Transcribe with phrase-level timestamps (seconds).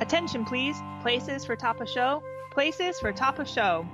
[0.00, 0.80] Attention, please.
[1.02, 2.22] Places for top of show.
[2.52, 3.84] Places for top of show.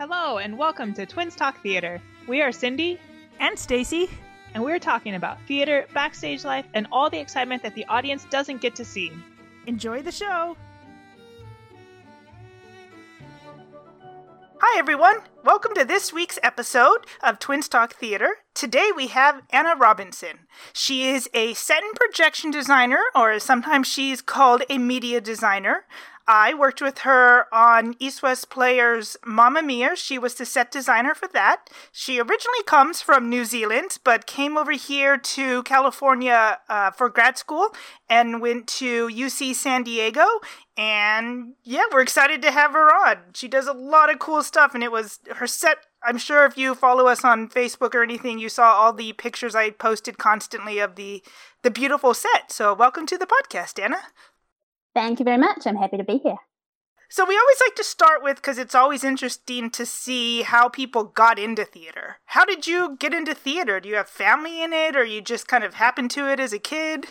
[0.00, 2.02] Hello, and welcome to Twins Talk Theater.
[2.26, 2.98] We are Cindy
[3.38, 4.10] and Stacy,
[4.54, 8.60] and we're talking about theater, backstage life, and all the excitement that the audience doesn't
[8.60, 9.12] get to see.
[9.68, 10.56] Enjoy the show.
[14.74, 15.16] Hi, everyone.
[15.44, 18.36] Welcome to this week's episode of Twins Talk Theater.
[18.54, 20.46] Today we have Anna Robinson.
[20.72, 25.84] She is a set and projection designer, or sometimes she's called a media designer.
[26.26, 29.96] I worked with her on East West Players Mamma Mia.
[29.96, 31.68] She was the set designer for that.
[31.90, 37.38] She originally comes from New Zealand, but came over here to California uh, for grad
[37.38, 37.68] school
[38.08, 40.24] and went to UC San Diego.
[40.76, 43.18] And yeah, we're excited to have her on.
[43.34, 46.58] She does a lot of cool stuff, and it was her set I'm sure if
[46.58, 50.78] you follow us on Facebook or anything, you saw all the pictures I posted constantly
[50.80, 51.22] of the
[51.62, 52.50] the beautiful set.
[52.50, 53.98] So welcome to the podcast, Anna.
[54.94, 55.66] Thank you very much.
[55.66, 56.36] I'm happy to be here.
[57.08, 61.04] So we always like to start with because it's always interesting to see how people
[61.04, 62.16] got into theater.
[62.24, 63.80] How did you get into theater?
[63.80, 66.54] Do you have family in it, or you just kind of happened to it as
[66.54, 67.08] a kid?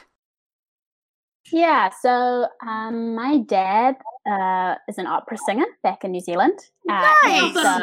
[1.52, 3.96] Yeah, so um, my dad
[4.28, 6.58] uh, is an opera singer back in New Zealand.
[6.90, 7.54] Uh, nice.
[7.54, 7.80] So,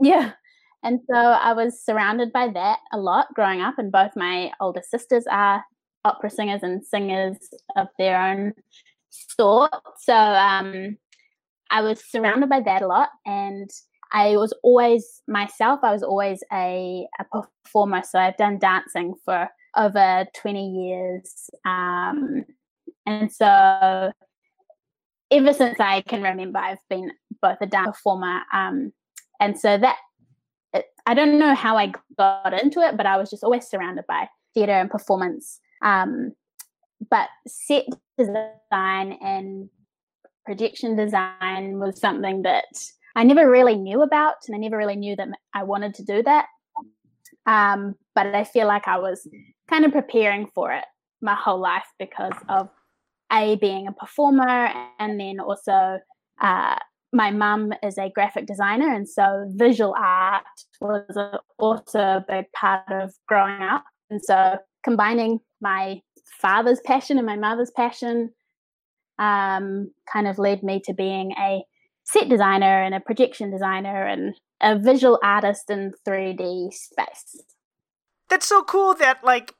[0.00, 0.32] yeah,
[0.84, 4.82] and so I was surrounded by that a lot growing up, and both my older
[4.88, 5.64] sisters are
[6.04, 7.38] opera singers and singers
[7.74, 8.52] of their own
[9.10, 9.70] sort.
[10.00, 10.96] So um,
[11.70, 13.70] I was surrounded by that a lot, and
[14.12, 15.80] I was always myself.
[15.82, 18.02] I was always a, a performer.
[18.02, 22.44] So I've done dancing for over twenty years, um,
[23.04, 24.12] and so
[25.30, 27.10] ever since I can remember, I've been
[27.42, 28.92] both a dance performer, um,
[29.40, 29.96] and so that
[31.06, 34.28] I don't know how I got into it, but I was just always surrounded by
[34.54, 35.60] theater and performance.
[35.82, 36.32] Um,
[37.10, 37.84] but set
[38.18, 39.68] design and
[40.44, 42.64] projection design was something that
[43.14, 46.22] I never really knew about, and I never really knew that I wanted to do
[46.22, 46.46] that.
[47.46, 49.28] Um, but I feel like I was
[49.68, 50.84] kind of preparing for it
[51.22, 52.68] my whole life because of
[53.32, 55.98] a being a performer, and then also
[56.40, 56.76] uh,
[57.12, 60.44] my mum is a graphic designer, and so visual art
[60.80, 61.16] was
[61.58, 63.84] also a big part of growing up.
[64.10, 66.00] And so combining my
[66.40, 68.32] father's passion and my mother's passion
[69.18, 71.62] um, kind of led me to being a
[72.04, 77.42] set designer and a projection designer and a visual artist in 3D space.
[78.28, 79.54] That's so cool that like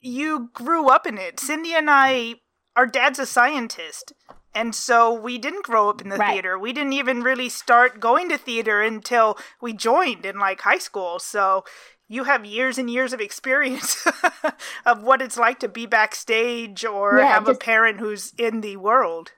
[0.00, 1.40] you grew up in it.
[1.40, 2.36] Cindy and I,
[2.74, 4.12] our dad's a scientist.
[4.54, 6.32] And so we didn't grow up in the right.
[6.32, 6.58] theater.
[6.58, 11.18] We didn't even really start going to theater until we joined in like high school.
[11.18, 11.64] So
[12.08, 14.06] you have years and years of experience
[14.86, 18.60] of what it's like to be backstage or yeah, have just, a parent who's in
[18.60, 19.32] the world.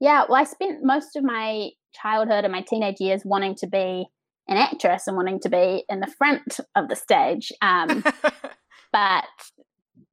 [0.00, 4.06] Yeah, well, I spent most of my childhood and my teenage years wanting to be
[4.46, 7.52] an actress and wanting to be in the front of the stage.
[7.60, 8.04] Um,
[8.92, 9.24] but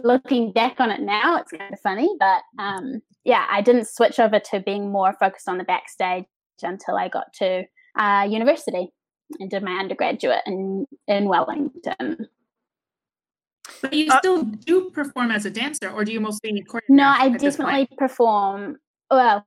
[0.03, 2.09] looking back on it now, it's kind of funny.
[2.19, 6.25] But um, yeah, I didn't switch over to being more focused on the backstage
[6.63, 7.65] until I got to
[7.97, 8.89] uh, university
[9.39, 12.27] and did my undergraduate in in Wellington.
[13.81, 17.29] But you uh, still do perform as a dancer, or do you mostly No, I
[17.29, 18.77] definitely perform.
[19.09, 19.45] Well,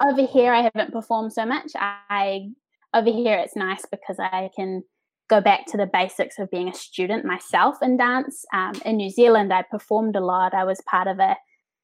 [0.00, 1.72] over here I haven't performed so much.
[1.74, 2.50] I
[2.94, 4.82] over here it's nice because I can
[5.28, 8.44] go back to the basics of being a student myself in dance.
[8.54, 10.54] Um, in New Zealand, I performed a lot.
[10.54, 11.36] I was part of a,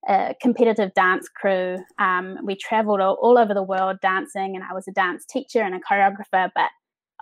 [0.09, 1.79] a competitive dance crew.
[1.99, 5.61] Um, we traveled all, all, over the world dancing, and I was a dance teacher
[5.61, 6.51] and a choreographer.
[6.55, 6.71] But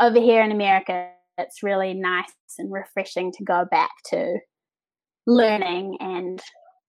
[0.00, 4.38] over here in America, it's really nice and refreshing to go back to
[5.26, 6.40] learning and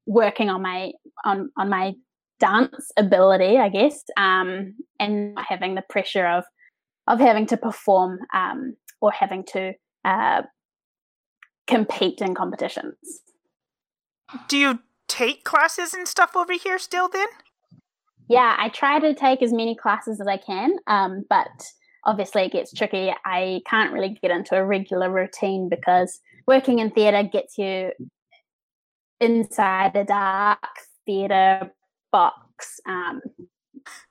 [0.06, 0.92] working on my
[1.26, 1.94] on on my
[2.40, 6.44] dance ability, I guess, um, and having the pressure of
[7.08, 9.74] of having to perform um, or having to
[10.06, 10.42] uh,
[11.68, 13.22] compete in competitions.
[14.48, 17.10] Do you take classes and stuff over here still?
[17.10, 17.28] Then?
[18.30, 21.50] Yeah, I try to take as many classes as I can, um, but
[22.04, 23.14] obviously it gets tricky.
[23.26, 27.92] I can't really get into a regular routine because working in theatre gets you
[29.20, 30.64] inside a dark
[31.06, 31.72] theatre
[32.12, 33.22] box um,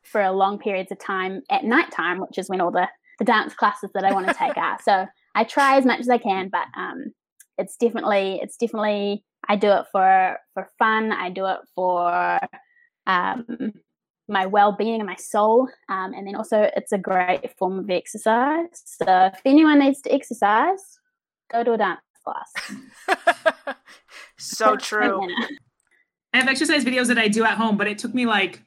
[0.03, 2.89] for a long periods of time at night time, which is when all the,
[3.19, 4.79] the dance classes that I want to take are.
[4.83, 7.13] So I try as much as I can, but um,
[7.59, 11.13] it's definitely it's definitely I do it for for fun.
[11.13, 12.39] I do it for
[13.07, 13.73] um,
[14.31, 18.83] my well-being and my soul um, and then also it's a great form of exercise
[18.85, 20.99] so if anyone needs to exercise
[21.51, 23.77] go to a dance class
[24.39, 25.27] so true
[26.33, 28.63] I have exercise videos that I do at home, but it took me like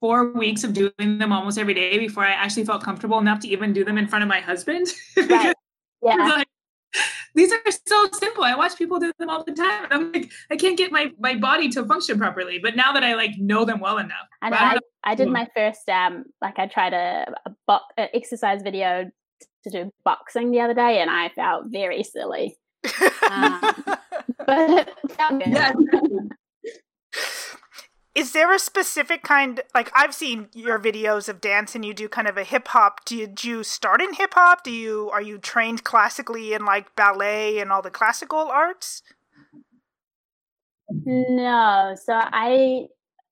[0.00, 3.48] four weeks of doing them almost every day before I actually felt comfortable enough to
[3.48, 4.86] even do them in front of my husband.
[5.28, 5.54] Right.
[6.02, 6.14] Yeah.
[6.36, 6.48] like,
[7.34, 8.44] these are so simple.
[8.44, 9.84] I watch people do them all the time.
[9.84, 12.58] And I'm like, I can't get my, my body to function properly.
[12.58, 14.28] But now that I like know them well enough.
[14.42, 18.62] And I, I, did my first um like I tried a, a, bo- a exercise
[18.62, 19.10] video
[19.64, 22.56] to do boxing the other day and I felt very silly.
[23.30, 23.60] Um,
[24.44, 25.52] but it felt good.
[25.52, 25.72] Yeah.
[28.14, 32.08] Is there a specific kind like I've seen your videos of dance and you do
[32.08, 33.04] kind of a hip hop.
[33.04, 34.64] Did you start in hip hop?
[34.64, 39.02] Do you are you trained classically in like ballet and all the classical arts?
[40.88, 41.94] No.
[42.04, 42.86] So I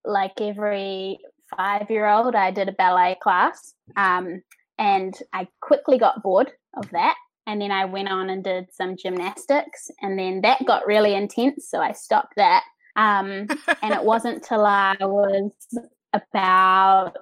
[0.05, 1.19] like every
[1.57, 3.75] five year old I did a ballet class.
[3.97, 4.43] Um
[4.79, 7.17] and I quickly got bored of that.
[7.49, 11.69] And then I went on and did some gymnastics and then that got really intense,
[11.69, 12.63] so I stopped that
[12.99, 13.47] um,
[13.81, 15.53] and it wasn't till I was
[16.13, 17.13] about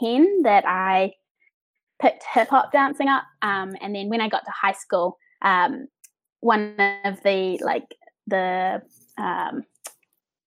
[0.00, 1.12] 10 that I
[2.00, 3.24] picked hip hop dancing up.
[3.42, 5.88] Um, and then when I got to high school, um,
[6.40, 7.96] one of the like
[8.28, 8.80] the
[9.18, 9.64] um,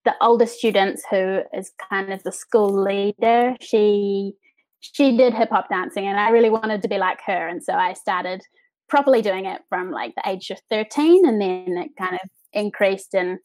[0.06, 4.32] the older students who is kind of the school leader, she
[4.80, 7.74] she did hip hop dancing, and I really wanted to be like her, and so
[7.74, 8.40] I started
[8.88, 13.14] properly doing it from like the age of 13 and then it kind of increased
[13.14, 13.38] and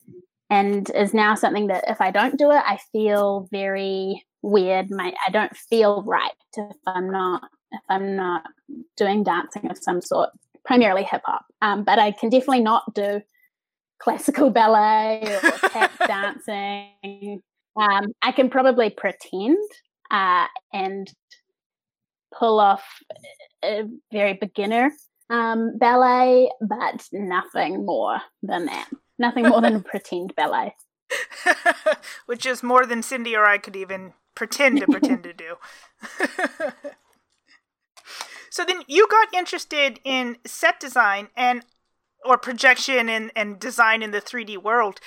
[0.50, 4.90] and is now something that if I don't do it, I feel very weird.
[4.90, 8.44] My I don't feel right if I'm not if I'm not
[8.96, 10.30] doing dancing of some sort,
[10.66, 11.46] primarily hip hop.
[11.62, 13.22] Um, but I can definitely not do
[14.00, 17.42] classical ballet or tap dancing.
[17.76, 19.58] Um, I can probably pretend
[20.10, 21.12] uh, and
[22.34, 22.84] pull off
[23.64, 24.92] a very beginner
[25.30, 28.88] um, ballet, but nothing more than that.
[29.20, 30.76] Nothing more than a pretend ballet.
[32.26, 35.56] Which is more than Cindy or I could even pretend to pretend to do.
[38.50, 41.66] so then you got interested in set design and
[42.24, 45.00] or projection and, and design in the 3D world.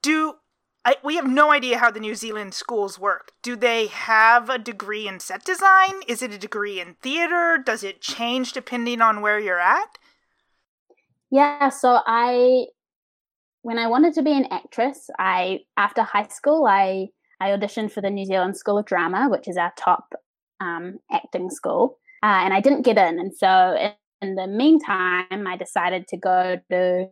[0.00, 0.36] Do
[0.84, 3.32] I, we have no idea how the New Zealand schools work.
[3.42, 6.02] Do they have a degree in set design?
[6.08, 7.62] Is it a degree in theater?
[7.64, 9.98] Does it change depending on where you're at?
[11.30, 12.66] Yeah, so I
[13.62, 17.08] when I wanted to be an actress, I after high school, I
[17.40, 20.14] I auditioned for the New Zealand School of Drama, which is our top
[20.60, 23.18] um, acting school, uh, and I didn't get in.
[23.18, 23.92] And so, in,
[24.28, 27.06] in the meantime, I decided to go to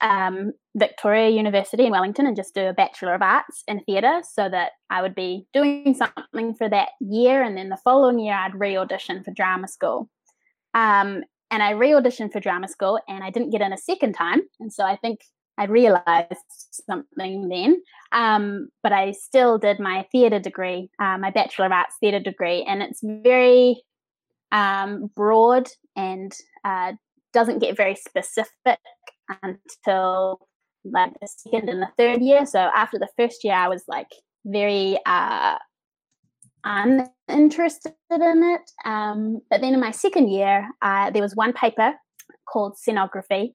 [0.00, 4.48] um, Victoria University in Wellington and just do a Bachelor of Arts in theatre, so
[4.48, 8.58] that I would be doing something for that year, and then the following year I'd
[8.58, 10.10] re-audition for drama school.
[10.74, 14.42] Um, and I re-auditioned for drama school, and I didn't get in a second time,
[14.58, 15.20] and so I think
[15.58, 16.34] I realized
[16.88, 17.82] something then.
[18.12, 22.64] Um, but I still did my theatre degree, uh, my Bachelor of Arts theatre degree,
[22.64, 23.82] and it's very
[24.52, 26.32] um, broad and
[26.64, 26.92] uh,
[27.32, 28.78] doesn't get very specific
[29.42, 30.46] until
[30.84, 32.46] like the second and the third year.
[32.46, 34.08] So after the first year, I was like
[34.44, 35.56] very uh,
[36.64, 38.70] uninterested in it.
[38.84, 41.94] Um, but then in my second year, uh, there was one paper
[42.48, 43.52] called scenography,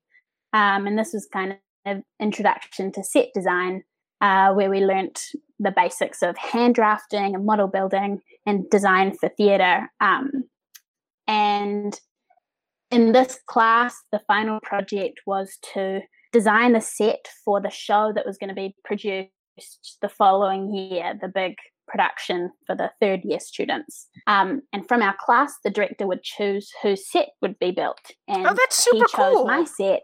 [0.54, 1.58] um, and this was kind
[1.92, 3.84] of introduction to set design,
[4.22, 5.22] uh, where we learnt
[5.60, 9.90] the basics of hand drafting and model building and design for theatre.
[10.00, 10.46] Um,
[11.28, 12.00] and
[12.92, 18.26] in this class, the final project was to design the set for the show that
[18.26, 19.30] was going to be produced
[20.02, 21.56] the following year, the big
[21.88, 24.08] production for the third year students.
[24.28, 28.12] Um, and from our class, the director would choose whose set would be built.
[28.28, 29.46] And oh, that's super he chose cool.
[29.46, 30.04] my set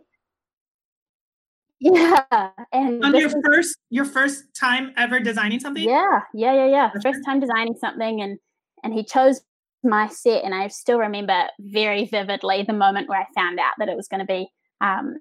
[1.79, 2.23] yeah,
[2.71, 5.83] and On your was- first your first time ever designing something?
[5.87, 6.89] yeah, yeah, yeah, yeah.
[7.01, 8.39] First time designing something, and
[8.83, 9.41] and he chose
[9.83, 13.89] my set, and I still remember very vividly the moment where I found out that
[13.89, 14.47] it was going to be
[14.81, 15.17] um,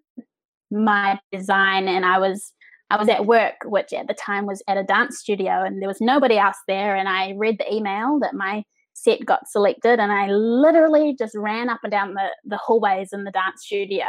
[0.70, 2.52] my design, and I was
[2.90, 5.88] I was at work, which at the time was at a dance studio, and there
[5.88, 10.12] was nobody else there, and I read the email that my set got selected, and
[10.12, 14.04] I literally just ran up and down the the hallways in the dance studio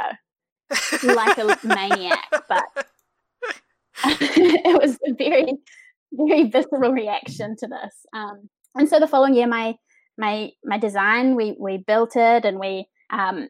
[1.04, 2.64] like a maniac, but
[4.06, 5.54] it was a very,
[6.12, 8.06] very visceral reaction to this.
[8.14, 9.76] Um, and so the following year, my
[10.18, 13.50] my my design, we we built it and we um,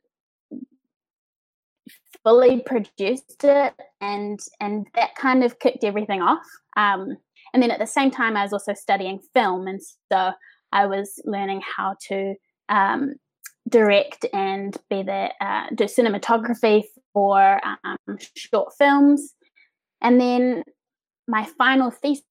[2.23, 6.45] fully produced it, and and that kind of kicked everything off.
[6.77, 7.17] Um,
[7.53, 9.79] and then at the same time, I was also studying film, and
[10.11, 10.31] so
[10.71, 12.35] I was learning how to
[12.69, 13.15] um,
[13.69, 16.83] direct and be the uh, do cinematography
[17.15, 19.33] for um, short films,
[20.01, 20.63] and then
[21.27, 22.21] my final thesis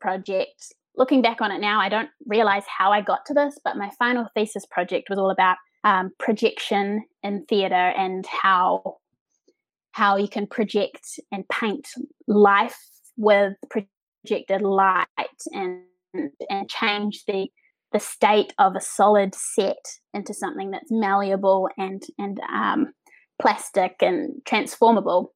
[0.00, 3.76] project, looking back on it now, I don't realize how I got to this, but
[3.76, 8.96] my final thesis project was all about um, projection in theatre and how
[9.92, 11.86] how you can project and paint
[12.26, 12.78] life
[13.16, 15.06] with projected light
[15.52, 15.82] and
[16.50, 17.48] and change the
[17.92, 22.92] the state of a solid set into something that's malleable and and um,
[23.40, 25.32] plastic and transformable.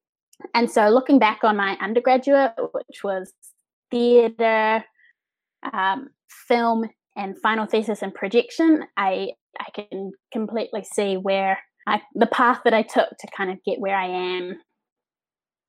[0.53, 3.33] And so, looking back on my undergraduate, which was
[3.91, 4.83] theatre,
[5.73, 6.09] um,
[6.47, 12.61] film, and final thesis and projection, I I can completely see where I, the path
[12.63, 14.59] that I took to kind of get where I am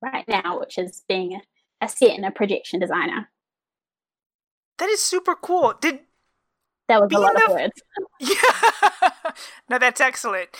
[0.02, 3.30] right now, which is being a, a set and a projection designer.
[4.78, 5.74] That is super cool.
[5.80, 6.00] Did
[6.88, 7.82] that was a lot of words.
[8.20, 9.30] Yeah.
[9.70, 10.50] no, that's excellent.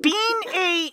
[0.00, 0.90] Being a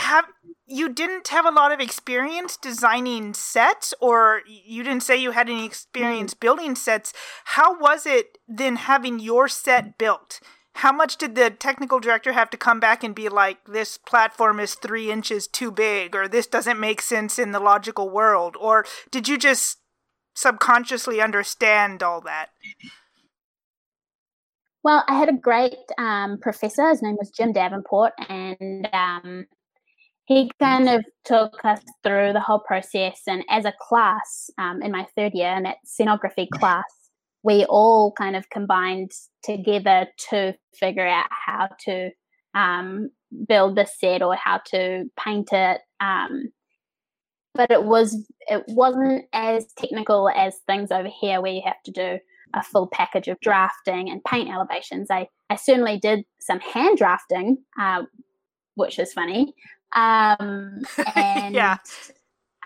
[0.00, 0.26] have
[0.66, 5.48] you didn't have a lot of experience designing sets or you didn't say you had
[5.48, 6.40] any experience mm.
[6.40, 7.12] building sets.
[7.44, 10.40] How was it then having your set built?
[10.74, 14.60] How much did the technical director have to come back and be like, this platform
[14.60, 18.56] is three inches too big, or this doesn't make sense in the logical world?
[18.58, 19.78] Or did you just
[20.36, 22.50] subconsciously understand all that?
[24.84, 26.88] Well, I had a great um, professor.
[26.88, 29.46] His name was Jim Davenport, and um,
[30.30, 33.22] he kind of took us through the whole process.
[33.26, 36.84] And as a class um, in my third year, in that scenography class,
[37.42, 39.10] we all kind of combined
[39.42, 42.10] together to figure out how to
[42.54, 43.10] um,
[43.48, 45.80] build the set or how to paint it.
[45.98, 46.52] Um,
[47.52, 51.90] but it was it wasn't as technical as things over here where you have to
[51.90, 52.18] do
[52.54, 55.08] a full package of drafting and paint elevations.
[55.10, 58.02] I, I certainly did some hand drafting, uh,
[58.76, 59.54] which is funny.
[59.94, 60.82] Um,
[61.14, 61.78] and yeah.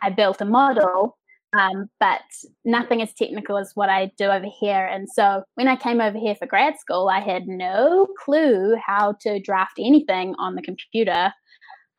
[0.03, 1.17] I built a model,
[1.57, 2.23] um, but
[2.65, 4.87] nothing as technical as what I do over here.
[4.87, 9.17] And so when I came over here for grad school, I had no clue how
[9.21, 11.33] to draft anything on the computer.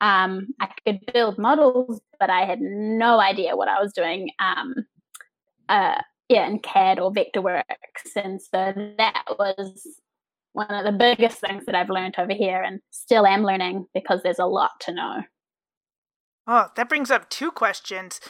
[0.01, 4.29] Um, I could build models, but I had no idea what I was doing.
[4.39, 4.75] Um,
[5.70, 7.63] uh, yeah, in CAD or Vectorworks.
[8.15, 10.01] And so that was
[10.55, 14.21] one of the biggest things that I've learned over here and still am learning because
[14.24, 15.24] there's a lot to know.
[16.47, 18.21] Oh, that brings up two questions.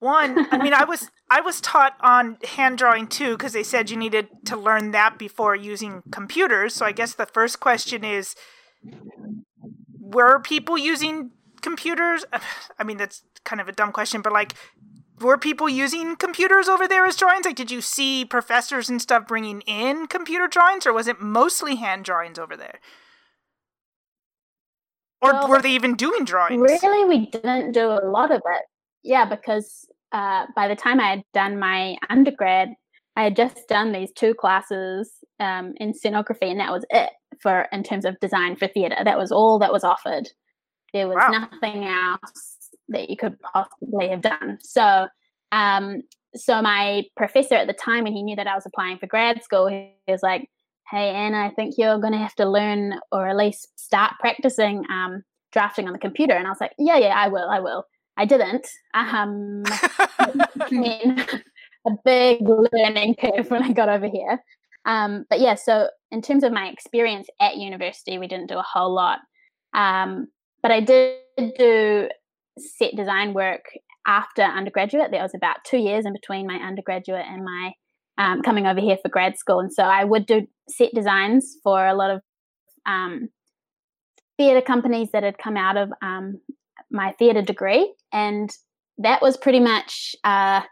[0.00, 3.88] One, I mean, I was I was taught on hand drawing too because they said
[3.88, 6.74] you needed to learn that before using computers.
[6.74, 8.34] So I guess the first question is,
[9.98, 11.30] were people using
[11.62, 12.26] computers?
[12.78, 14.52] I mean, that's kind of a dumb question, but like,
[15.20, 17.46] were people using computers over there as drawings?
[17.46, 21.76] Like, did you see professors and stuff bringing in computer drawings, or was it mostly
[21.76, 22.80] hand drawings over there?
[25.20, 26.60] Or well, were they even doing drawings?
[26.60, 28.62] Really, we didn't do a lot of it.
[29.02, 32.70] Yeah, because uh, by the time I had done my undergrad,
[33.16, 37.68] I had just done these two classes um, in scenography, and that was it for
[37.72, 38.96] in terms of design for theatre.
[39.04, 40.28] That was all that was offered.
[40.92, 41.48] There was wow.
[41.50, 42.53] nothing else
[42.88, 44.58] that you could possibly have done.
[44.60, 45.08] So,
[45.52, 46.02] um,
[46.34, 49.42] so my professor at the time, when he knew that I was applying for grad
[49.42, 50.48] school, he was like,
[50.90, 54.84] "Hey, Anna, I think you're going to have to learn, or at least start practicing
[54.90, 55.22] um,
[55.52, 57.84] drafting on the computer." And I was like, "Yeah, yeah, I will, I will."
[58.16, 58.68] I didn't.
[58.94, 61.18] Um, I mean,
[61.86, 64.42] a big learning curve when I got over here.
[64.84, 68.62] Um, but yeah, so in terms of my experience at university, we didn't do a
[68.62, 69.20] whole lot.
[69.72, 70.28] Um,
[70.62, 71.18] but I did
[71.58, 72.08] do
[72.58, 73.64] set design work
[74.06, 75.10] after undergraduate.
[75.10, 77.72] There was about two years in between my undergraduate and my
[78.16, 79.60] um, coming over here for grad school.
[79.60, 82.20] And so I would do set designs for a lot of
[82.86, 83.28] um,
[84.36, 86.40] theatre companies that had come out of um,
[86.90, 87.92] my theatre degree.
[88.12, 88.50] And
[88.98, 90.62] that was pretty much uh,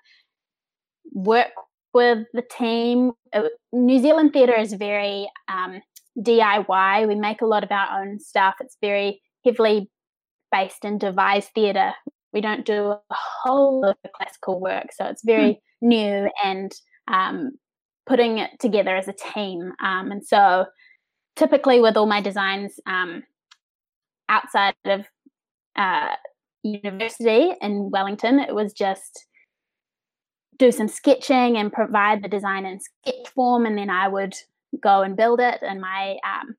[1.12, 1.50] work
[1.92, 3.12] with the team.
[3.32, 5.80] Uh, New Zealand theatre is very um,
[6.18, 7.08] DIY.
[7.08, 8.54] We make a lot of our own stuff.
[8.60, 9.90] It's very heavily
[10.52, 11.92] based in devised theatre.
[12.32, 15.58] We don't do a whole lot of classical work, so it's very mm.
[15.82, 16.72] new and
[17.08, 17.52] um,
[18.06, 19.72] putting it together as a team.
[19.82, 20.66] Um, and so,
[21.36, 23.22] typically, with all my designs um,
[24.28, 25.04] outside of
[25.76, 26.14] uh,
[26.62, 29.26] university in Wellington, it was just
[30.58, 34.34] do some sketching and provide the design in sketch form, and then I would
[34.80, 35.58] go and build it.
[35.62, 36.54] And my um,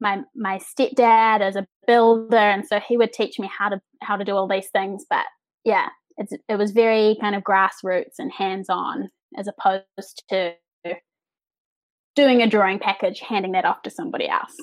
[0.00, 4.16] my my stepdad is a builder, and so he would teach me how to how
[4.16, 5.04] to do all these things.
[5.08, 5.26] But
[5.64, 10.54] yeah, it's it was very kind of grassroots and hands on, as opposed to
[12.14, 14.56] doing a drawing package, handing that off to somebody else.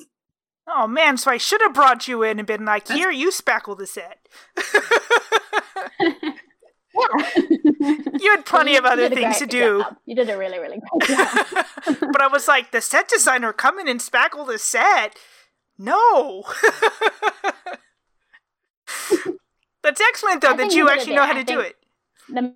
[0.68, 3.78] Oh man, so I should have brought you in and been like, "Here, you spackle
[3.78, 4.28] the set."
[6.96, 9.82] yeah, You had plenty You of other things to do.
[9.82, 9.96] job.
[10.06, 11.46] You did a really, really great job.
[12.12, 15.16] but I was like, the set designer come in and spackle the set.
[15.78, 16.44] No.
[19.82, 21.76] That's excellent though I that you actually know how I to do it.
[22.28, 22.54] the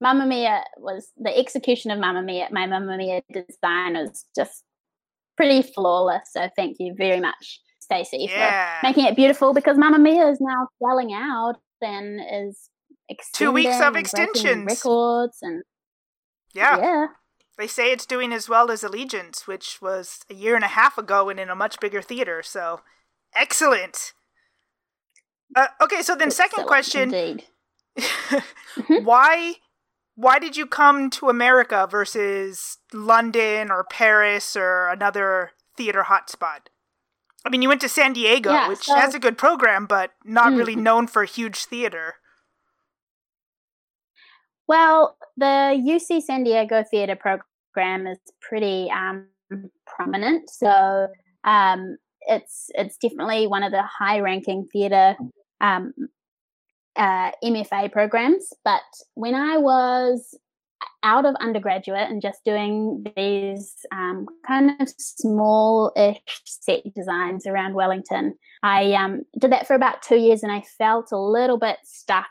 [0.00, 2.48] Mamma Mia was the execution of Mamma Mia.
[2.52, 4.62] My Mamma Mia design was just
[5.36, 6.30] pretty flawless.
[6.32, 8.80] So thank you very much, Stacy, Yeah.
[8.80, 9.52] for making it beautiful.
[9.52, 12.70] Because Mamma Mia is now selling out and is
[13.32, 14.66] Two weeks of extending and breaking extensions.
[14.84, 15.62] records, and
[16.52, 16.78] Yeah.
[16.78, 17.06] yeah,
[17.56, 20.98] They say it's doing as well as Allegiance, which was a year and a half
[20.98, 22.42] ago and in a much bigger theater.
[22.42, 22.80] So,
[23.34, 24.12] excellent.
[25.56, 27.46] Uh, okay, so then second excellent question, indeed.
[29.04, 29.54] why
[30.14, 36.66] why did you come to America versus London or Paris or another theater hotspot?
[37.48, 40.12] I mean, you went to San Diego, Yeah, which so- has a good program, but
[40.22, 40.58] not Mm.
[40.58, 42.16] really known for huge theater.
[44.66, 49.28] Well, the UC San Diego theater program is pretty um,
[49.86, 51.08] prominent, so
[51.44, 55.16] um, it's it's definitely one of the high-ranking theater
[55.62, 55.94] um,
[56.96, 58.52] uh, MFA programs.
[58.62, 58.82] But
[59.14, 60.34] when I was
[61.02, 68.34] out of undergraduate and just doing these um, kind of small-ish set designs around Wellington,
[68.62, 72.26] I um, did that for about two years, and I felt a little bit stuck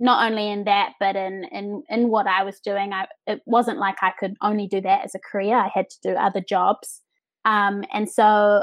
[0.00, 2.92] not only in that but in in in what I was doing.
[2.92, 5.56] I it wasn't like I could only do that as a career.
[5.56, 7.00] I had to do other jobs.
[7.44, 8.62] Um and so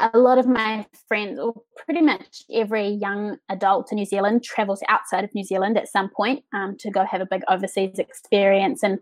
[0.00, 4.80] a lot of my friends or pretty much every young adult in New Zealand travels
[4.88, 8.82] outside of New Zealand at some point um, to go have a big overseas experience.
[8.82, 9.00] And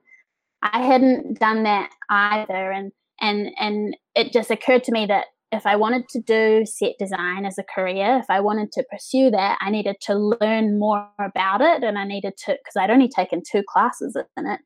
[0.63, 2.73] I hadn't done that either.
[2.73, 6.95] And and and it just occurred to me that if I wanted to do set
[6.99, 11.09] design as a career, if I wanted to pursue that, I needed to learn more
[11.21, 11.85] about it.
[11.85, 14.61] And I needed to, because I'd only taken two classes in it,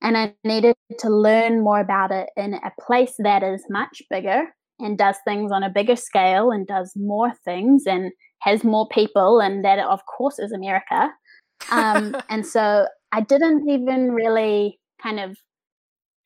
[0.00, 4.44] and I needed to learn more about it in a place that is much bigger
[4.78, 9.40] and does things on a bigger scale and does more things and has more people.
[9.40, 11.10] And that, of course, is America.
[11.70, 15.36] Um, and so I didn't even really kind of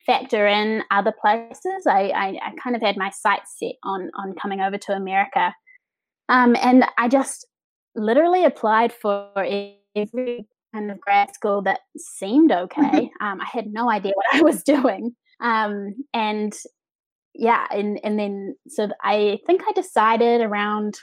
[0.05, 1.87] factor in other places.
[1.87, 5.53] I, I, I kind of had my sights set on on coming over to America,
[6.29, 7.47] um, and I just
[7.95, 9.29] literally applied for
[9.95, 13.11] every kind of grad school that seemed okay.
[13.21, 16.53] Um, I had no idea what I was doing, um, and
[17.33, 20.99] yeah, and and then so I think I decided around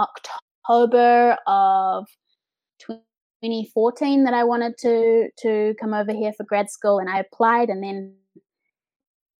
[0.00, 2.06] October of
[2.78, 7.68] 2014 that I wanted to to come over here for grad school, and I applied.
[7.68, 8.14] And then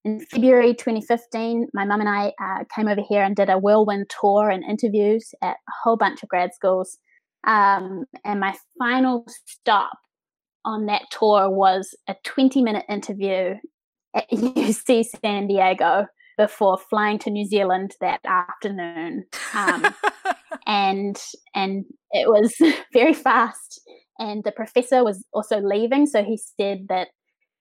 [0.05, 4.11] in February 2015, my mum and I uh, came over here and did a whirlwind
[4.21, 6.99] tour and interviews at a whole bunch of grad schools.
[7.47, 9.99] Um, and my final stop
[10.64, 13.55] on that tour was a 20 minute interview
[14.31, 19.24] at UC San Diego before flying to New Zealand that afternoon.
[19.55, 19.94] Um,
[20.66, 21.16] and
[21.55, 22.55] and it was
[22.92, 23.81] very fast
[24.18, 27.09] and the professor was also leaving so he said that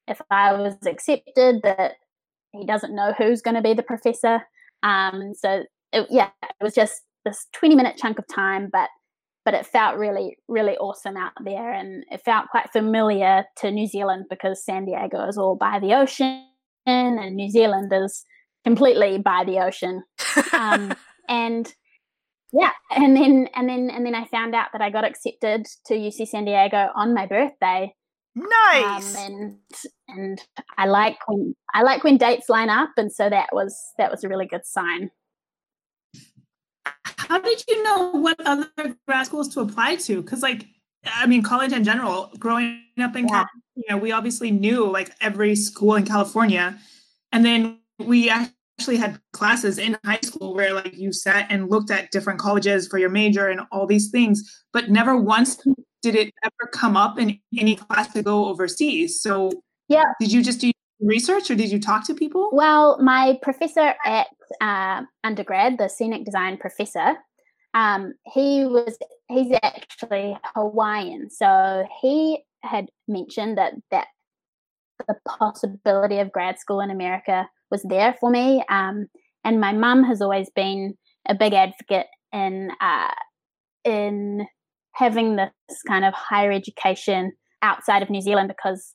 [0.08, 1.94] if i was accepted that
[2.52, 4.42] he doesn't know who's going to be the professor
[4.84, 8.90] um so it, yeah it was just this 20 minute chunk of time but
[9.46, 13.88] but it felt really really awesome out there and it felt quite familiar to new
[13.88, 16.46] zealand because san diego is all by the ocean
[16.86, 18.26] and new zealand is
[18.64, 20.04] completely by the ocean.
[20.54, 20.94] Um
[21.30, 21.74] and
[22.52, 25.94] yeah and then and then and then i found out that i got accepted to
[25.96, 27.94] uc san diego on my birthday.
[28.36, 29.16] Nice.
[29.16, 29.58] um, and
[30.08, 30.42] and
[30.78, 34.24] i like when i like when dates line up and so that was that was
[34.24, 35.12] a really good sign
[37.28, 38.68] How did you know what other
[39.08, 40.22] grad schools to apply to?
[40.22, 40.66] Because, like,
[41.06, 43.46] I mean, college in general, growing up in Yeah.
[43.76, 46.78] California, we obviously knew like every school in California.
[47.32, 51.92] And then we actually had classes in high school where like you sat and looked
[51.92, 55.58] at different colleges for your major and all these things, but never once
[56.02, 59.22] did it ever come up in any class to go overseas.
[59.22, 59.52] So,
[59.90, 60.04] Yeah.
[60.20, 60.72] did you just do
[61.04, 62.50] research or did you talk to people?
[62.52, 64.28] Well, my professor at
[64.62, 67.16] uh, undergrad, the scenic design professor,
[67.74, 68.98] um, he was
[69.30, 74.08] he's actually Hawaiian, so he had mentioned that that
[75.08, 78.64] the possibility of grad school in America was there for me.
[78.70, 79.08] Um,
[79.44, 80.94] and my mum has always been
[81.28, 83.12] a big advocate in uh,
[83.84, 84.46] in
[84.94, 88.94] having this kind of higher education outside of New Zealand because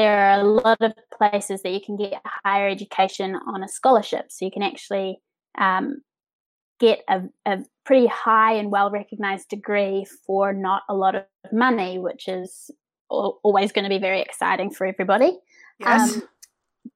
[0.00, 4.26] there are a lot of places that you can get higher education on a scholarship.
[4.30, 5.20] So you can actually
[5.58, 6.00] um,
[6.78, 11.98] get a, a pretty high and well recognized degree for not a lot of money,
[11.98, 12.70] which is
[13.10, 15.38] always going to be very exciting for everybody.
[15.80, 16.16] Yes.
[16.16, 16.22] Um,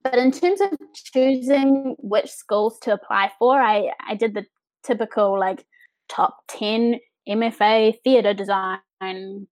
[0.02, 4.46] but in terms of choosing which schools to apply for, I, I did the
[4.82, 5.66] typical like
[6.08, 9.46] top 10 MFA theatre design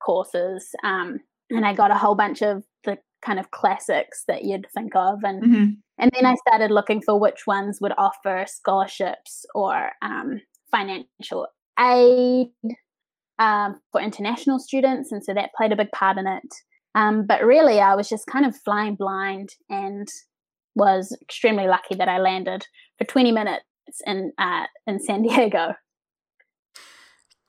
[0.00, 0.68] courses.
[0.84, 1.18] Um,
[1.54, 5.20] and I got a whole bunch of the kind of classics that you'd think of.
[5.24, 5.70] And, mm-hmm.
[5.98, 10.40] and then I started looking for which ones would offer scholarships or um,
[10.70, 11.46] financial
[11.78, 12.48] aid
[13.38, 15.10] um, for international students.
[15.12, 16.54] And so that played a big part in it.
[16.94, 20.08] Um, but really, I was just kind of flying blind and
[20.76, 22.66] was extremely lucky that I landed
[22.98, 23.64] for 20 minutes
[24.06, 25.74] in uh, in San Diego.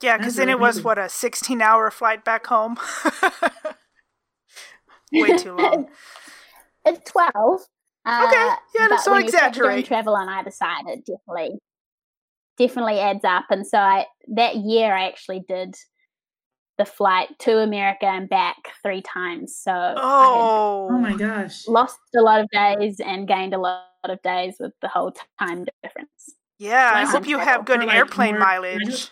[0.02, 2.76] Yeah, because then it was what a 16 hour flight back home.
[5.12, 5.88] Way too long.
[6.84, 7.60] it's 12.
[8.04, 9.86] Uh, okay, yeah, that's so exaggerate.
[9.86, 11.58] Travel on either side, it definitely
[12.56, 13.46] definitely adds up.
[13.50, 15.74] And so I that year I actually did
[16.78, 19.56] the flight to America and back three times.
[19.56, 24.20] So oh, oh my gosh, lost a lot of days and gained a lot of
[24.22, 26.36] days with the whole time difference.
[26.58, 29.10] Yeah, I hope you have good airplane mileage.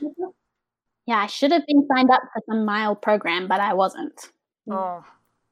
[1.07, 4.30] Yeah, I should have been signed up for some mile program, but I wasn't.
[4.70, 5.04] Oh,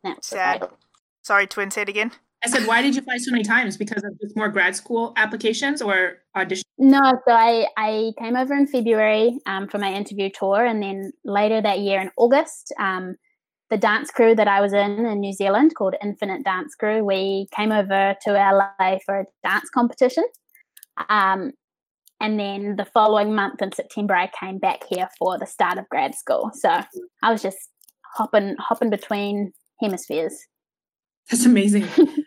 [0.02, 0.68] That's sad.
[1.22, 1.70] Sorry, twin.
[1.70, 2.12] Say it again.
[2.44, 3.76] I said, why did you fly so many times?
[3.76, 6.62] Because of just more grad school applications or auditions?
[6.76, 11.12] No, so I, I came over in February um, for my interview tour, and then
[11.24, 13.14] later that year in August, um,
[13.70, 17.46] the dance crew that I was in in New Zealand called Infinite Dance Crew, we
[17.56, 20.24] came over to LA for a dance competition.
[21.08, 21.52] Um,
[22.20, 25.88] and then the following month in September, I came back here for the start of
[25.88, 26.50] grad school.
[26.54, 26.68] So
[27.22, 27.56] I was just
[28.14, 30.46] hopping hopping between hemispheres.
[31.30, 31.86] That's amazing.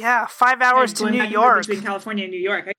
[0.00, 1.66] Yeah, five hours to New York.
[1.66, 2.72] Between California and New York.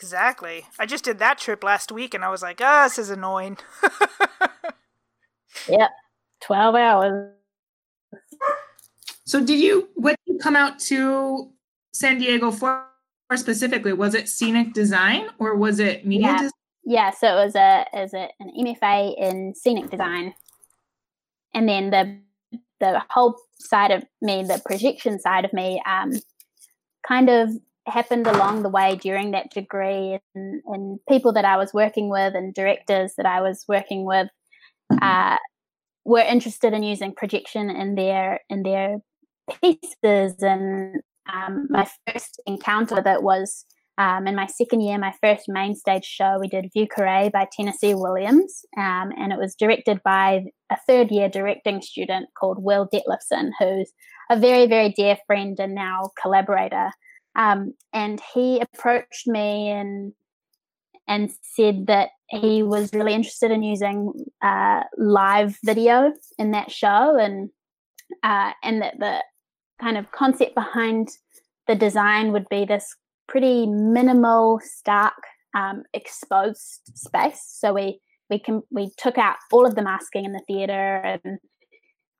[0.00, 0.64] Exactly.
[0.78, 3.10] I just did that trip last week and I was like, ah, oh, this is
[3.10, 3.58] annoying.
[5.68, 5.90] yep.
[6.42, 7.32] 12 hours.
[9.24, 11.52] So, did you, what did you come out to
[11.92, 12.86] San Diego for
[13.36, 13.92] specifically?
[13.92, 16.36] Was it scenic design or was it media yeah.
[16.36, 16.50] design?
[16.84, 20.34] Yeah, so it was a, it was a, an MFA in scenic design.
[21.54, 22.20] And then the
[22.80, 26.12] the whole side of me, the projection side of me, um,
[27.06, 27.50] kind of
[27.86, 32.34] happened along the way during that degree, and, and, people that I was working with
[32.34, 34.28] and directors that I was working with
[35.02, 35.36] uh,
[36.04, 38.98] were interested in using projection in their in their
[39.60, 40.42] pieces.
[40.42, 43.64] And um, my first encounter with it was
[44.00, 47.46] um, in my second year, my first main stage show, we did Vieux Carré by
[47.52, 52.88] Tennessee Williams, um, and it was directed by a third year directing student called Will
[52.88, 53.92] Detlefsen, who's
[54.30, 56.92] a very, very dear friend and now collaborator.
[57.36, 60.14] Um, and he approached me and
[61.06, 67.18] and said that he was really interested in using uh, live video in that show,
[67.18, 67.50] and
[68.22, 69.22] uh, and that the
[69.78, 71.10] kind of concept behind
[71.66, 72.94] the design would be this
[73.30, 75.14] pretty minimal, stark,
[75.54, 77.42] um, exposed space.
[77.46, 81.38] So we we can we took out all of the masking in the theater, and,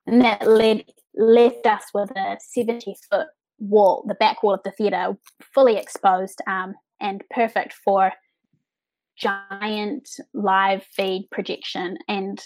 [0.07, 3.27] and that led left us with a seventy foot
[3.59, 5.15] wall, the back wall of the theater,
[5.53, 8.11] fully exposed um, and perfect for
[9.17, 12.41] giant live feed projection and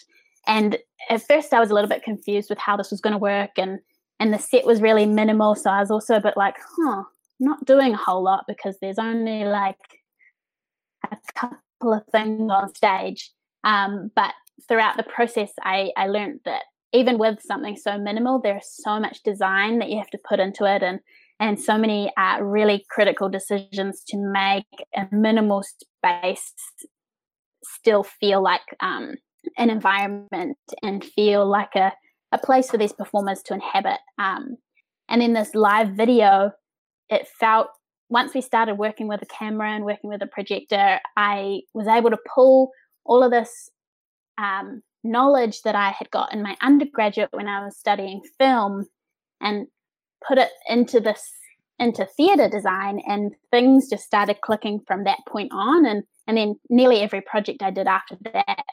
[0.45, 0.77] and
[1.09, 3.51] at first I was a little bit confused with how this was going to work
[3.57, 3.79] and
[4.19, 7.03] and the set was really minimal so I was also a bit like huh
[7.39, 9.75] not doing a whole lot because there's only like
[11.11, 13.31] a couple of things on stage.
[13.63, 14.33] Um, but
[14.67, 19.23] throughout the process, I, I learned that even with something so minimal, there's so much
[19.23, 20.99] design that you have to put into it and
[21.39, 26.53] and so many uh, really critical decisions to make a minimal space
[27.61, 29.15] still feel like um,
[29.57, 31.91] an environment and feel like a,
[32.31, 33.99] a place for these performers to inhabit.
[34.17, 34.55] Um,
[35.09, 36.51] and then this live video
[37.09, 37.67] it felt
[38.09, 42.11] once we started working with a camera and working with a projector, I was able
[42.11, 42.71] to pull
[43.03, 43.69] all of this
[44.37, 48.85] um, knowledge that I had got in my undergraduate when I was studying film
[49.41, 49.67] and
[50.27, 51.31] put it into this
[51.77, 56.55] into theater design and things just started clicking from that point on and and then
[56.69, 58.63] nearly every project I did after that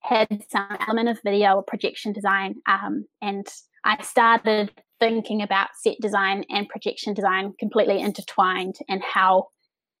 [0.00, 3.46] had some element of video or projection design um, and
[3.84, 9.48] I started thinking about set design and projection design completely intertwined and how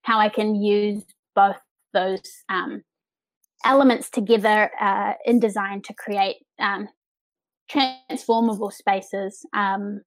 [0.02, 1.56] how I can use both
[1.92, 2.82] those um,
[3.64, 6.88] elements together uh, in design to create um,
[7.68, 9.44] transformable spaces.
[9.52, 10.00] Um,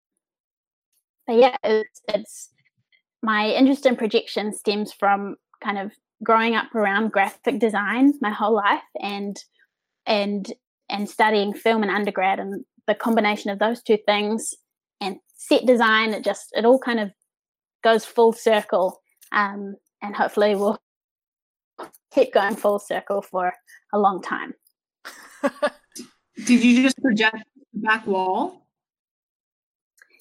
[1.28, 2.50] but yeah, it's, it's
[3.22, 5.92] my interest in projection stems from kind of
[6.24, 9.38] growing up around graphic design my whole life and
[10.06, 10.52] and
[10.90, 14.54] and studying film in undergrad and the combination of those two things
[15.02, 17.12] and set design it just it all kind of
[17.84, 20.80] goes full circle um, and hopefully we'll
[22.12, 23.54] keep going full circle for
[23.94, 24.54] a long time.
[26.46, 27.38] Did you just project
[27.74, 28.68] the back wall?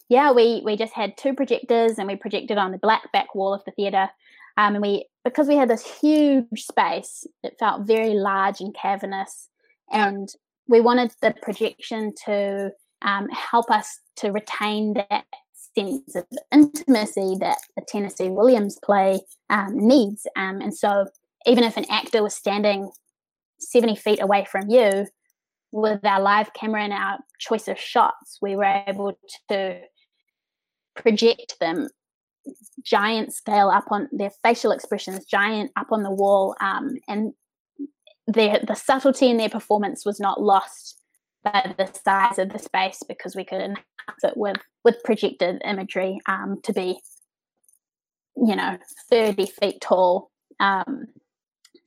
[0.09, 3.55] Yeah we we just had two projectors and we projected on the black back wall
[3.55, 4.09] of the theater
[4.57, 9.49] um, and we because we had this huge space it felt very large and cavernous
[9.93, 10.31] and
[10.67, 15.25] we wanted the projection to um, help us to retain that
[15.77, 20.27] sense of intimacy that a Tennessee Williams play um, needs.
[20.37, 21.07] Um, and so,
[21.47, 22.91] even if an actor was standing
[23.61, 25.07] 70 feet away from you,
[25.73, 29.13] with our live camera and our choice of shots, we were able
[29.49, 29.81] to
[30.97, 31.89] project them
[32.85, 37.33] giant scale up on their facial expressions, giant up on the wall, um, and
[38.27, 41.00] their the subtlety in their performance was not lost
[41.43, 46.19] by the size of the space because we could enhance it with with projected imagery
[46.27, 46.99] um, to be
[48.37, 48.79] you know
[49.11, 51.07] 30 feet tall um,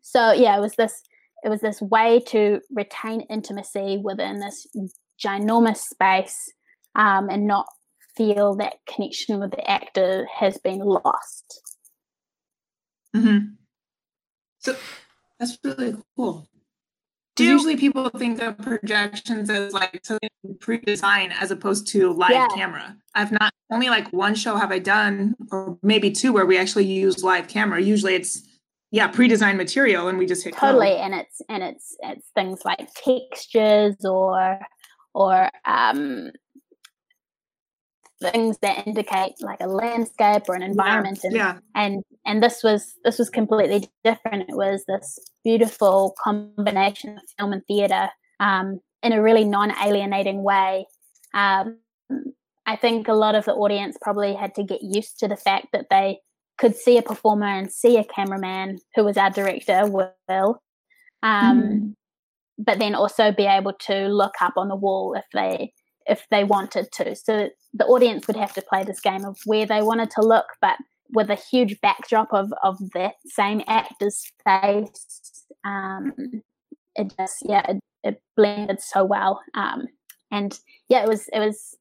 [0.02, 1.02] so yeah it was this
[1.44, 4.68] it was this way to retain intimacy within this
[5.24, 6.52] ginormous space
[6.96, 7.68] um, and not
[8.16, 11.62] feel that connection with the actor has been lost
[13.16, 13.54] mm-hmm.
[14.60, 14.76] so
[15.44, 16.48] that's really cool.
[17.36, 20.06] Do usually people think of projections as like
[20.60, 22.48] pre-design as opposed to live yeah.
[22.54, 22.96] camera.
[23.16, 26.86] I've not only like one show have I done, or maybe two, where we actually
[26.86, 27.82] use live camera.
[27.82, 28.48] Usually it's
[28.92, 30.90] yeah pre-designed material, and we just hit totally.
[30.90, 30.98] Go.
[30.98, 34.60] And it's and it's it's things like textures or
[35.16, 36.32] or um
[38.32, 41.58] things that indicate like a landscape or an environment yeah, and, yeah.
[41.76, 47.54] and and this was this was completely different it was this beautiful combination of film
[47.54, 48.10] and theater
[48.40, 50.86] um, in a really non-alienating way
[51.34, 51.78] um,
[52.66, 55.68] i think a lot of the audience probably had to get used to the fact
[55.74, 56.20] that they
[56.58, 60.60] could see a performer and see a cameraman who was our director will
[61.24, 61.94] um, mm.
[62.58, 65.74] but then also be able to look up on the wall if they
[66.08, 67.16] if they wanted to.
[67.16, 70.46] So the audience would have to play this game of where they wanted to look,
[70.62, 70.78] but
[71.14, 75.46] with a huge backdrop of of that same actor's face.
[75.66, 76.14] Um,
[76.96, 79.42] it just yeah, it, it blended so well.
[79.54, 79.88] Um,
[80.32, 80.58] and
[80.90, 81.78] yeah, it was it was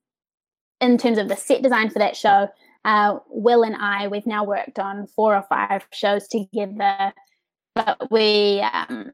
[0.80, 2.48] in terms of the set design for that show.
[2.84, 7.12] Uh, Will and I, we've now worked on four or five shows together,
[7.74, 9.12] but we um,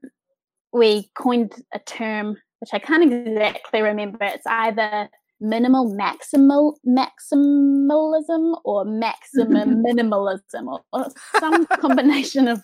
[0.72, 4.18] we coined a term which I can't exactly remember.
[4.22, 5.08] It's either
[5.40, 11.06] minimal maximal maximalism or maximum minimalism or, or,
[11.38, 12.60] some combination of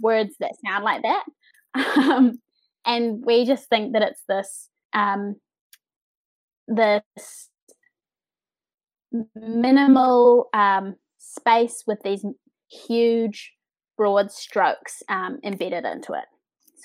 [0.00, 1.24] words that sound like that.
[1.74, 2.40] Um,
[2.84, 5.36] and we just think that it's this um,
[6.66, 7.02] this
[9.34, 12.24] minimal um, space with these
[12.70, 13.52] huge
[13.96, 16.24] broad strokes um, embedded into it.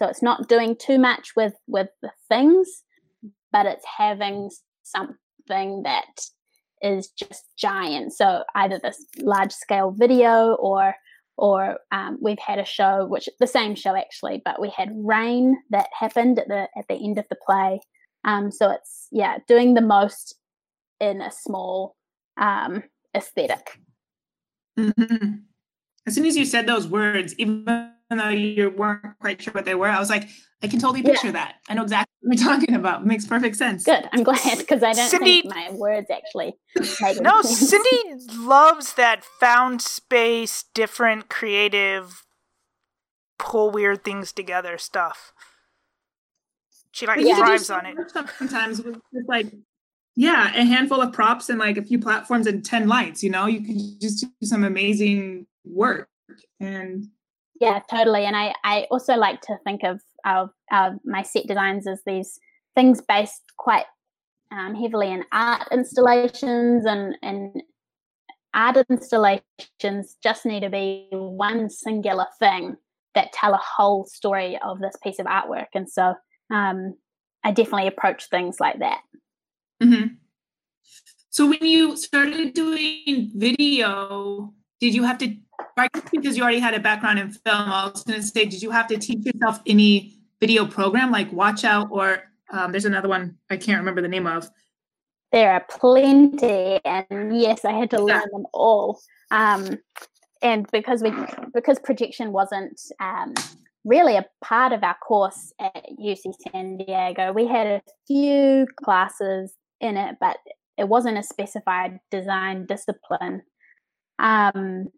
[0.04, 2.84] So it's not doing too much with with the things,
[3.54, 4.50] but it's having
[4.82, 6.26] something that
[6.82, 8.12] is just giant.
[8.12, 10.96] So either this large scale video or
[11.38, 15.56] or um, we've had a show which the same show actually, but we had rain
[15.70, 17.80] that happened at the at the end of the play.
[18.26, 20.36] Um, so it's yeah, doing the most
[21.00, 21.96] in a small
[22.36, 22.84] um,
[23.16, 23.80] aesthetic.
[24.78, 25.36] Mm-hmm.
[26.06, 29.76] As soon as you said those words, even though you weren't quite sure what they
[29.76, 30.28] were, I was like,
[30.62, 31.34] I can totally picture yeah.
[31.34, 31.56] that.
[31.68, 33.02] I know exactly what you're talking about.
[33.02, 33.84] It makes perfect sense.
[33.84, 34.08] Good.
[34.14, 36.54] I'm glad because I don't Cindy, think my words actually.
[37.22, 42.24] no, Cindy loves that found space, different, creative,
[43.38, 45.34] pull weird things together stuff.
[46.92, 47.38] She like yeah.
[47.38, 47.98] thrives on it.
[48.38, 49.48] Sometimes with like
[50.16, 53.48] yeah, a handful of props and like a few platforms and 10 lights, you know,
[53.48, 56.08] you can just do some amazing work.
[56.60, 57.08] And
[57.64, 58.26] yeah, totally.
[58.26, 62.38] And I, I also like to think of, of, of my set designs as these
[62.76, 63.86] things based quite
[64.52, 67.64] um, heavily in art installations and, and
[68.54, 72.76] art installations just need to be one singular thing
[73.16, 75.68] that tell a whole story of this piece of artwork.
[75.74, 76.16] And so
[76.52, 76.96] um,
[77.46, 79.00] I definitely approach things like that.
[79.82, 80.16] Mm-hmm.
[81.30, 85.34] So when you started doing video, did you have to
[86.12, 88.72] because you already had a background in film i was going to say did you
[88.72, 93.58] have to teach yourself any video program like Watchout or um, there's another one i
[93.58, 94.50] can't remember the name of.
[95.32, 99.02] There are plenty and yes i had to learn them all.
[99.32, 99.80] Um,
[100.44, 101.12] and because we
[101.54, 103.34] because projection wasn't um,
[103.86, 109.54] really a part of our course at UC San Diego, we had a few classes
[109.80, 110.38] in it, but
[110.78, 113.42] it wasn't a specified design discipline.
[114.20, 114.90] Um,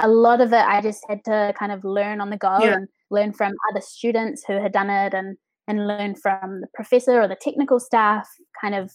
[0.00, 2.74] a lot of it I just had to kind of learn on the go yeah.
[2.74, 7.22] and learn from other students who had done it and and learn from the professor
[7.22, 8.28] or the technical staff
[8.60, 8.92] kind of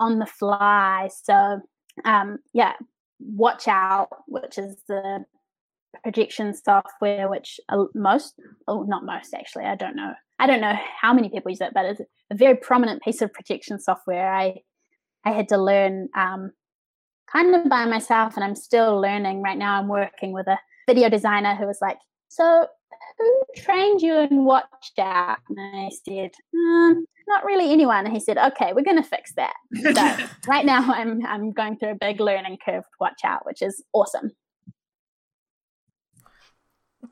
[0.00, 1.08] on the fly.
[1.24, 1.60] So
[2.04, 2.72] um, yeah,
[3.36, 5.24] Watchout, which is the
[6.02, 7.60] projection software, which
[7.94, 8.34] most,
[8.66, 10.12] oh, not most actually, I don't know.
[10.38, 12.00] I don't know how many people use it, but it's
[12.30, 14.32] a very prominent piece of projection software.
[14.32, 14.56] I
[15.24, 16.50] I had to learn um,
[17.32, 19.42] kind of by myself, and I'm still learning.
[19.42, 22.66] Right now, I'm working with a video designer who was like, "So,
[23.18, 28.38] who trained you in Watchout?" And I said, um, "Not really anyone." And he said,
[28.38, 32.20] "Okay, we're going to fix that." So right now, I'm I'm going through a big
[32.20, 34.32] learning curve with Watchout, which is awesome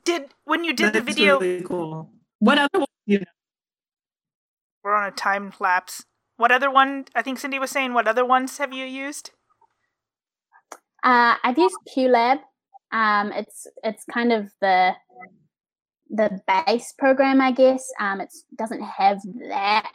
[0.04, 2.10] did when you did That's the video really cool.
[2.38, 3.24] What other one you know?
[4.82, 6.04] We're on a time lapse.
[6.36, 9.30] What other one I think Cindy was saying what other ones have you used?
[11.02, 12.40] Uh, I've used QLab.
[12.92, 14.92] Um, it's it's kind of the
[16.10, 17.88] the base program, I guess.
[18.00, 19.90] Um, it doesn't have that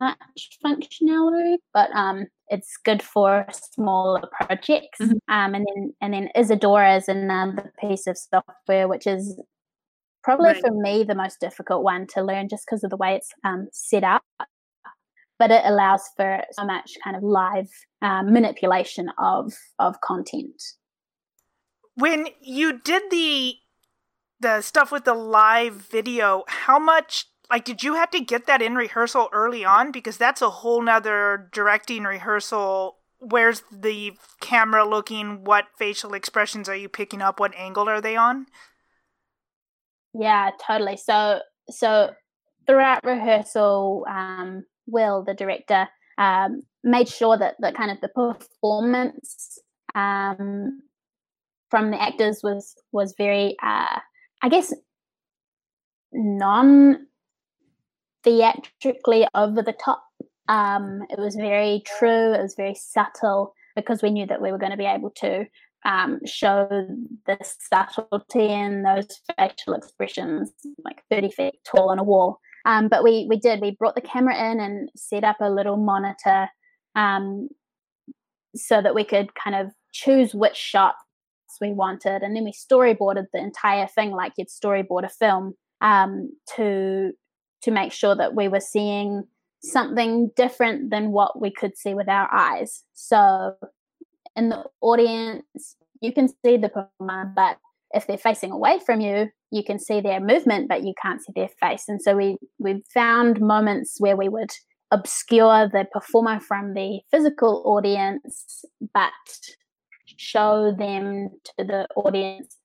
[0.00, 4.98] much functionality, but um, it's good for smaller projects.
[5.00, 5.12] Mm-hmm.
[5.28, 9.40] Um, and then and then Isadora is another piece of software which is
[10.22, 10.60] probably right.
[10.60, 13.68] for me the most difficult one to learn just because of the way it's um,
[13.72, 14.22] set up.
[15.38, 17.68] But it allows for so much kind of live
[18.02, 20.62] um, manipulation of of content.
[21.94, 23.54] When you did the
[24.40, 28.62] the stuff with the live video, how much like did you have to get that
[28.62, 29.92] in rehearsal early on?
[29.92, 32.96] Because that's a whole nother directing rehearsal.
[33.18, 35.44] Where's the camera looking?
[35.44, 37.40] What facial expressions are you picking up?
[37.40, 38.46] What angle are they on?
[40.14, 40.96] Yeah totally.
[40.96, 42.10] So so
[42.66, 49.58] throughout rehearsal um, will the director um, made sure that the kind of the performance
[49.94, 50.80] um,
[51.70, 53.98] from the actors was was very uh,
[54.42, 54.72] i guess
[56.12, 57.06] non
[58.24, 60.02] theatrically over the top.
[60.48, 62.32] Um, it was very true.
[62.32, 65.46] It was very subtle because we knew that we were going to be able to
[65.84, 66.66] um, show
[67.26, 69.06] the subtlety in those
[69.38, 70.50] facial expressions,
[70.84, 72.40] like 30 feet tall on a wall.
[72.64, 73.60] Um, but we we did.
[73.60, 76.48] We brought the camera in and set up a little monitor
[76.94, 77.48] um,
[78.54, 80.96] so that we could kind of choose which shots
[81.60, 86.30] we wanted, and then we storyboarded the entire thing like you'd storyboard a film um,
[86.56, 87.12] to
[87.62, 89.24] to make sure that we were seeing
[89.62, 92.82] something different than what we could see with our eyes.
[92.92, 93.54] So
[94.36, 97.56] in the audience, you can see the performer, but
[97.94, 101.32] if they're facing away from you, you can see their movement, but you can't see
[101.34, 101.84] their face.
[101.88, 104.50] And so we we found moments where we would
[104.90, 109.12] obscure the performer from the physical audience, but
[110.16, 112.56] show them to the audience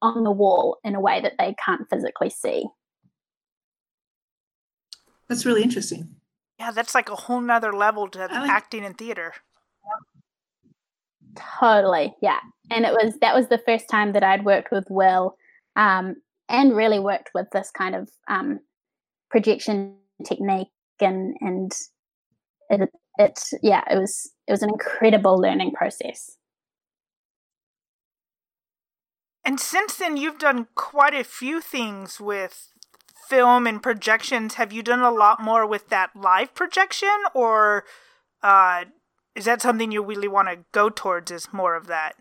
[0.00, 2.64] on the wall in a way that they can't physically see.
[5.28, 6.16] That's really interesting.
[6.58, 9.34] Yeah, that's like a whole nother level to like- acting in theater.
[11.36, 12.40] Totally, yeah.
[12.70, 15.36] And it was that was the first time that I'd worked with Will,
[15.76, 16.16] um,
[16.48, 18.60] and really worked with this kind of um,
[19.30, 20.68] projection technique,
[21.00, 21.72] and and
[22.70, 26.36] it it yeah, it was it was an incredible learning process.
[29.44, 32.72] And since then, you've done quite a few things with
[33.32, 37.84] film and projections, have you done a lot more with that live projection, or
[38.42, 38.84] uh,
[39.34, 41.30] is that something you really want to go towards?
[41.30, 42.16] Is more of that?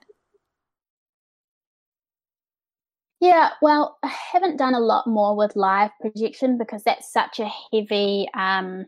[3.20, 7.52] Yeah, well, I haven't done a lot more with live projection because that's such a
[7.72, 8.86] heavy um,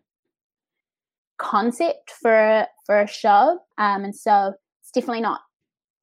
[1.37, 5.41] concept for for a show, um, and so it's definitely not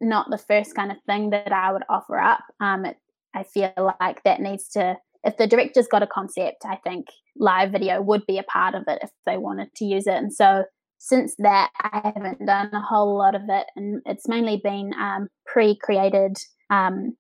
[0.00, 2.40] not the first kind of thing that I would offer up.
[2.60, 2.96] Um, it,
[3.34, 7.72] I feel like that needs to if the director's got a concept, I think live
[7.72, 10.14] video would be a part of it if they wanted to use it.
[10.14, 10.64] And so
[11.02, 15.28] since that, I haven't done a whole lot of it, and it's mainly been um,
[15.46, 16.36] pre-created
[16.68, 17.16] um,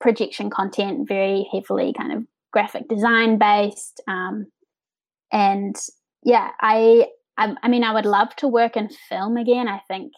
[0.00, 4.02] projection content, very heavily kind of graphic design based.
[4.06, 4.46] Um,
[5.32, 5.74] and
[6.22, 7.06] yeah, I,
[7.38, 9.66] I, I mean, I would love to work in film again.
[9.66, 10.12] I think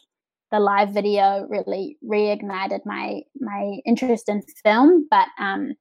[0.50, 5.74] the live video really reignited my my interest in film, but um,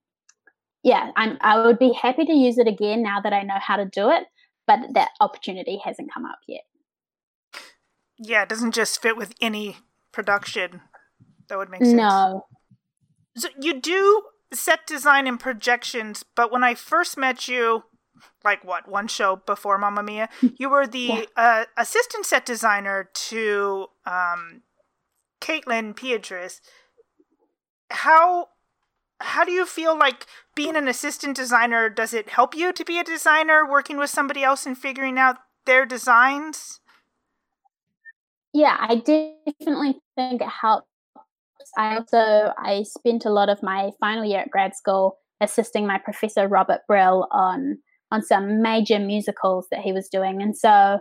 [0.84, 3.78] yeah, I'm, I would be happy to use it again now that I know how
[3.78, 4.26] to do it,
[4.68, 6.62] but that opportunity hasn't come up yet.
[8.18, 9.78] Yeah, it doesn't just fit with any
[10.12, 10.82] production.
[11.50, 11.94] That would make sense.
[11.94, 12.46] No,
[13.36, 17.84] So you do set design and projections, but when I first met you,
[18.44, 21.24] like what one show before Mamma Mia, you were the yeah.
[21.36, 24.62] uh, assistant set designer to um,
[25.42, 26.62] Kaitlyn Pietras.
[27.92, 28.50] How
[29.22, 31.90] how do you feel like being an assistant designer?
[31.90, 35.38] Does it help you to be a designer, working with somebody else and figuring out
[35.66, 36.80] their designs?
[38.56, 40.88] Yeah, I definitely think it helps.
[41.78, 45.98] I also I spent a lot of my final year at grad school assisting my
[45.98, 47.80] professor Robert Brill on
[48.14, 50.42] on some major musicals that he was doing.
[50.42, 51.00] And so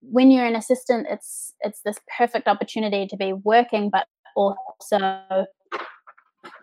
[0.00, 5.44] when you're an assistant, it's it's this perfect opportunity to be working, but also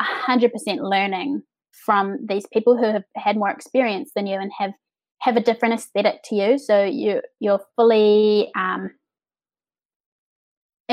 [0.01, 1.43] 100% learning
[1.85, 4.71] from these people who have had more experience than you and have
[5.19, 6.57] have a different aesthetic to you.
[6.57, 8.89] So you you're fully um,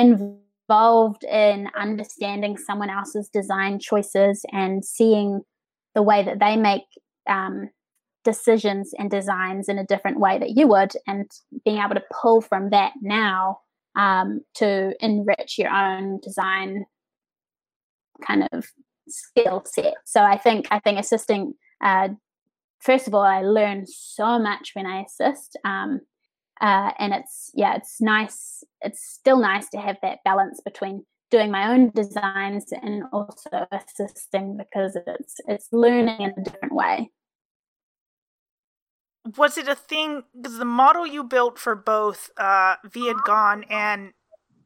[0.00, 5.42] involved in understanding someone else's design choices and seeing
[5.94, 6.82] the way that they make
[7.28, 7.70] um,
[8.24, 11.30] decisions and designs in a different way that you would, and
[11.64, 13.58] being able to pull from that now
[13.96, 16.84] um, to enrich your own design
[18.26, 18.66] kind of
[19.08, 19.94] skill set.
[20.04, 21.54] So I think I think assisting.
[21.82, 22.10] Uh,
[22.78, 26.00] first of all, I learn so much when I assist, um,
[26.60, 28.62] uh, and it's yeah, it's nice.
[28.82, 34.56] It's still nice to have that balance between doing my own designs and also assisting
[34.56, 37.10] because it's it's learning in a different way.
[39.36, 40.24] Was it a thing?
[40.36, 44.12] Because the model you built for both uh, Vietgone and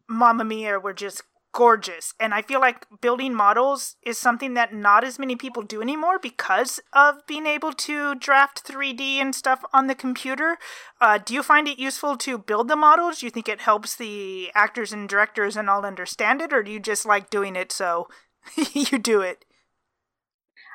[0.08, 1.22] Mamma Mia were just
[1.54, 2.12] gorgeous.
[2.18, 6.18] And I feel like building models is something that not as many people do anymore
[6.18, 10.58] because of being able to draft 3D and stuff on the computer.
[11.00, 13.20] Uh, do you find it useful to build the models?
[13.20, 16.52] Do you think it helps the actors and directors and all understand it?
[16.52, 18.08] Or do you just like doing it so
[18.74, 19.44] you do it?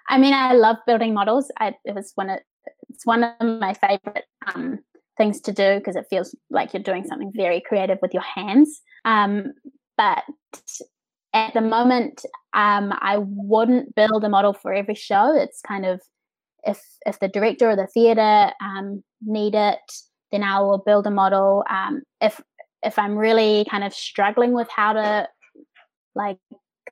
[0.08, 1.52] I mean, I love building models.
[1.60, 2.40] I, it was one of
[2.90, 4.80] it's one of my favorite um,
[5.18, 8.82] things to do because it feels like you're doing something very creative with your hands.
[9.06, 9.54] Um,
[10.00, 10.24] but
[11.34, 12.24] at the moment,
[12.54, 15.36] um, I wouldn't build a model for every show.
[15.36, 16.02] It's kind of
[16.64, 19.80] if if the director or the theater um, need it,
[20.32, 21.66] then I will build a model.
[21.70, 22.41] Um, if
[22.82, 25.28] if I'm really kind of struggling with how to
[26.16, 26.38] like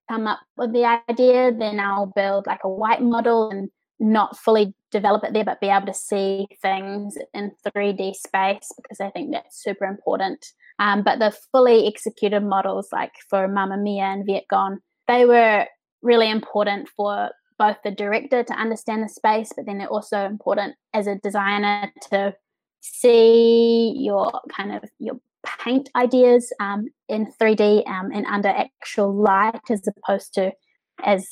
[0.09, 4.75] come up with the idea, then I'll build like a white model and not fully
[4.91, 9.31] develop it there, but be able to see things in 3D space because I think
[9.31, 10.45] that's super important.
[10.79, 14.45] Um, but the fully executed models, like for Mamma Mia and Viet
[15.07, 15.65] they were
[16.01, 20.75] really important for both the director to understand the space, but then they're also important
[20.93, 22.33] as a designer to
[22.81, 25.15] see your kind of your
[25.59, 30.51] paint ideas um, in 3D um, and under actual light as opposed to
[31.03, 31.27] as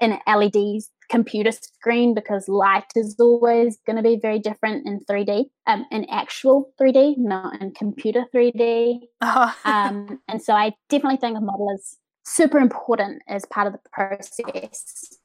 [0.00, 5.46] in LED computer screen because light is always going to be very different in 3D,
[5.66, 9.00] um, in actual 3D, not in computer 3D.
[9.20, 9.52] Uh-huh.
[9.70, 13.80] um, and so I definitely think a model is super important as part of the
[13.92, 15.18] process.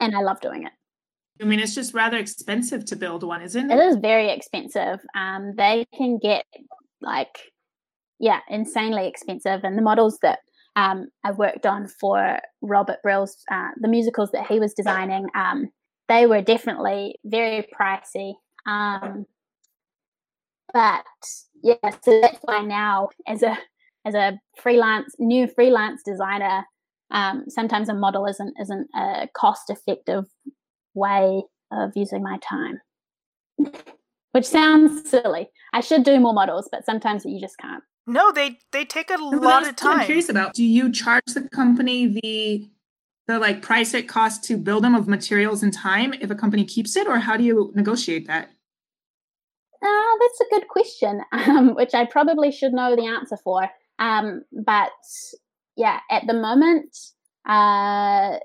[0.00, 0.72] And I love doing it.
[1.40, 3.78] I mean, it's just rather expensive to build one, isn't it?
[3.78, 4.98] It is very expensive.
[5.16, 6.44] Um, they can get
[7.00, 7.38] like,
[8.18, 9.60] yeah, insanely expensive.
[9.62, 10.40] And the models that
[10.76, 15.26] um, I worked on for Robert Brill's uh, the musicals that he was designing.
[15.34, 15.70] Um,
[16.08, 18.34] they were definitely very pricey,
[18.66, 19.26] um,
[20.72, 21.04] but
[21.62, 23.56] yeah, so that's why now as a
[24.06, 26.64] as a freelance new freelance designer,
[27.10, 30.24] um, sometimes a model isn't isn't a cost effective
[30.94, 31.42] way
[31.72, 32.80] of using my time.
[34.32, 35.48] Which sounds silly.
[35.72, 37.82] I should do more models, but sometimes you just can't.
[38.08, 40.00] No, they they take a no, lot of time.
[40.00, 40.54] I'm curious about.
[40.54, 42.68] Do you charge the company the
[43.26, 46.64] the like price it costs to build them of materials and time if a company
[46.64, 48.48] keeps it, or how do you negotiate that?
[49.80, 53.68] Uh, that's a good question, um, which I probably should know the answer for.
[53.98, 54.90] Um, but
[55.76, 56.96] yeah, at the moment,
[57.46, 58.38] uh,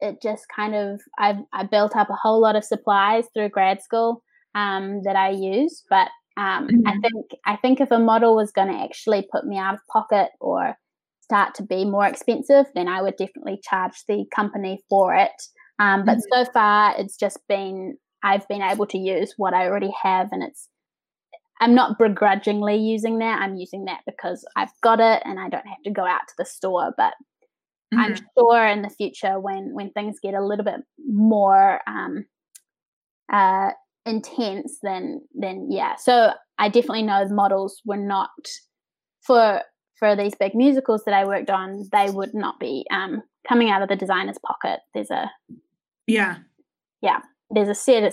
[0.00, 3.82] it just kind of I've I built up a whole lot of supplies through grad
[3.82, 4.24] school
[4.56, 6.08] um, that I use, but
[6.38, 6.86] um, mm-hmm.
[6.86, 9.80] I think I think if a model was going to actually put me out of
[9.92, 10.78] pocket or
[11.20, 15.32] start to be more expensive, then I would definitely charge the company for it.
[15.80, 16.44] Um, but mm-hmm.
[16.44, 20.44] so far, it's just been I've been able to use what I already have, and
[20.44, 20.68] it's
[21.60, 23.42] I'm not begrudgingly using that.
[23.42, 26.34] I'm using that because I've got it, and I don't have to go out to
[26.38, 26.94] the store.
[26.96, 27.14] But
[27.92, 27.98] mm-hmm.
[27.98, 32.26] I'm sure in the future, when when things get a little bit more um,
[33.32, 33.70] uh,
[34.08, 35.96] intense, then then yeah.
[35.96, 38.30] So I definitely know the models were not
[39.22, 39.62] for
[39.98, 43.82] for these big musicals that I worked on, they would not be um, coming out
[43.82, 44.80] of the designer's pocket.
[44.94, 45.30] There's a
[46.06, 46.36] yeah,
[47.02, 47.18] yeah,
[47.50, 48.12] there's a set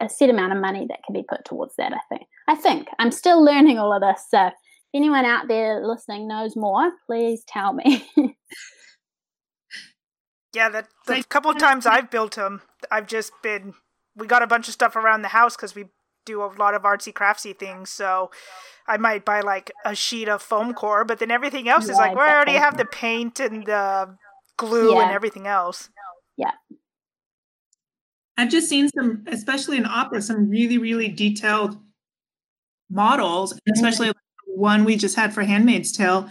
[0.00, 1.92] a set amount of money that can be put towards that.
[1.92, 2.28] I think.
[2.48, 4.24] I think I'm still learning all of this.
[4.28, 4.54] So, if
[4.94, 8.06] anyone out there listening knows more, please tell me.
[10.52, 13.74] yeah, that the couple of times I've built them, I've just been.
[14.16, 15.86] We got a bunch of stuff around the house because we
[16.24, 17.90] do a lot of artsy craftsy things.
[17.90, 18.30] So
[18.86, 21.98] I might buy like a sheet of foam core, but then everything else yeah, is
[21.98, 24.16] like, well, I already have the paint and the
[24.56, 25.02] glue yeah.
[25.02, 25.90] and everything else.
[26.36, 26.52] Yeah.
[28.36, 31.78] I've just seen some, especially in opera, some really, really detailed
[32.90, 33.72] models, mm-hmm.
[33.74, 34.60] especially mm-hmm.
[34.60, 36.28] one we just had for Handmaid's Tale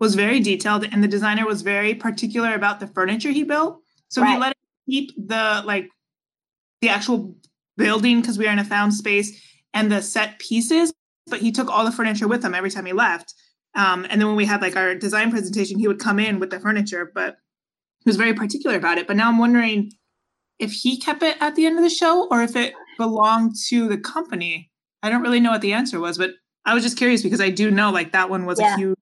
[0.00, 3.80] was very detailed, and the designer was very particular about the furniture he built.
[4.08, 4.34] So right.
[4.34, 4.58] he let it
[4.88, 5.88] keep the like
[6.84, 7.34] the actual
[7.76, 9.40] building because we are in a found space
[9.72, 10.92] and the set pieces,
[11.26, 13.34] but he took all the furniture with him every time he left.
[13.74, 16.50] Um, and then when we had like our design presentation, he would come in with
[16.50, 17.38] the furniture, but
[18.00, 19.06] he was very particular about it.
[19.06, 19.92] But now I'm wondering
[20.58, 23.88] if he kept it at the end of the show or if it belonged to
[23.88, 24.70] the company.
[25.02, 26.30] I don't really know what the answer was, but
[26.66, 28.74] I was just curious because I do know like that one was yeah.
[28.74, 28.98] a huge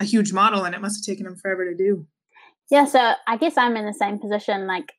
[0.00, 2.06] a huge model and it must have taken him forever to do.
[2.70, 4.66] Yeah, so I guess I'm in the same position.
[4.66, 4.92] Like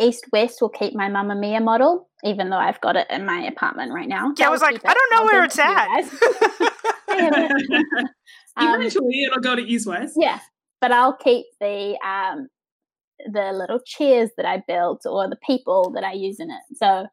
[0.00, 3.40] East West will keep my Mamma Mia model, even though I've got it in my
[3.40, 4.32] apartment right now.
[4.36, 6.00] Yeah, I was like, I don't know I'll where it's at.
[8.56, 10.14] um, Eventually, it'll go to East West.
[10.16, 10.38] Yeah,
[10.80, 12.48] but I'll keep the um,
[13.26, 16.76] the little chairs that I built or the people that I use in it.
[16.76, 17.06] So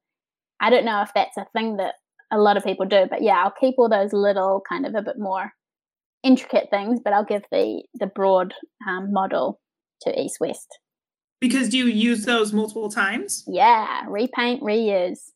[0.60, 1.96] I don't know if that's a thing that
[2.32, 5.02] a lot of people do, but yeah, I'll keep all those little kind of a
[5.02, 5.52] bit more
[6.24, 8.54] intricate things, but I'll give the the broad
[8.88, 9.60] um, model
[10.02, 10.80] to East West.
[11.40, 13.44] Because do you use those multiple times?
[13.48, 15.32] Yeah, repaint, reuse.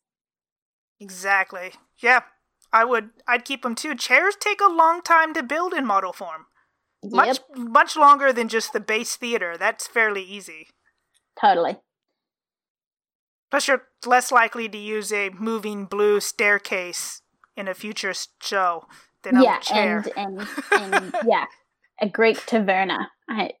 [0.98, 1.72] Exactly.
[1.98, 2.20] Yeah,
[2.72, 3.10] I would.
[3.26, 3.94] I'd keep them too.
[3.94, 6.46] Chairs take a long time to build in model form.
[7.02, 7.12] Yep.
[7.12, 9.56] Much much longer than just the base theater.
[9.58, 10.68] That's fairly easy.
[11.40, 11.78] Totally.
[13.50, 17.22] Plus, you're less likely to use a moving blue staircase
[17.56, 18.86] in a future show
[19.22, 20.04] than yeah, a chair.
[20.16, 21.46] And, and, and yeah,
[22.00, 23.06] a Greek taverna.
[23.28, 23.52] I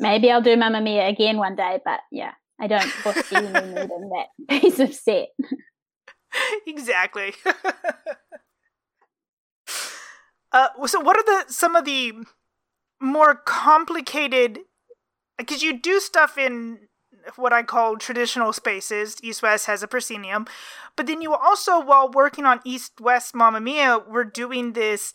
[0.00, 4.10] maybe I'll do Mamma Mia again one day, but yeah, I don't foresee me needing
[4.10, 5.28] that piece of set.
[6.66, 7.34] exactly.
[10.52, 12.14] uh, so, what are the some of the
[13.00, 14.60] more complicated?
[15.38, 16.88] Because you do stuff in
[17.36, 19.16] what I call traditional spaces.
[19.22, 20.46] East West has a proscenium,
[20.96, 25.12] but then you also, while working on East West Mamma Mia, were doing this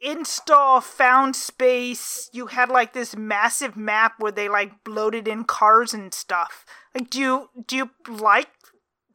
[0.00, 5.94] install found space you had like this massive map where they like loaded in cars
[5.94, 8.48] and stuff like do you do you like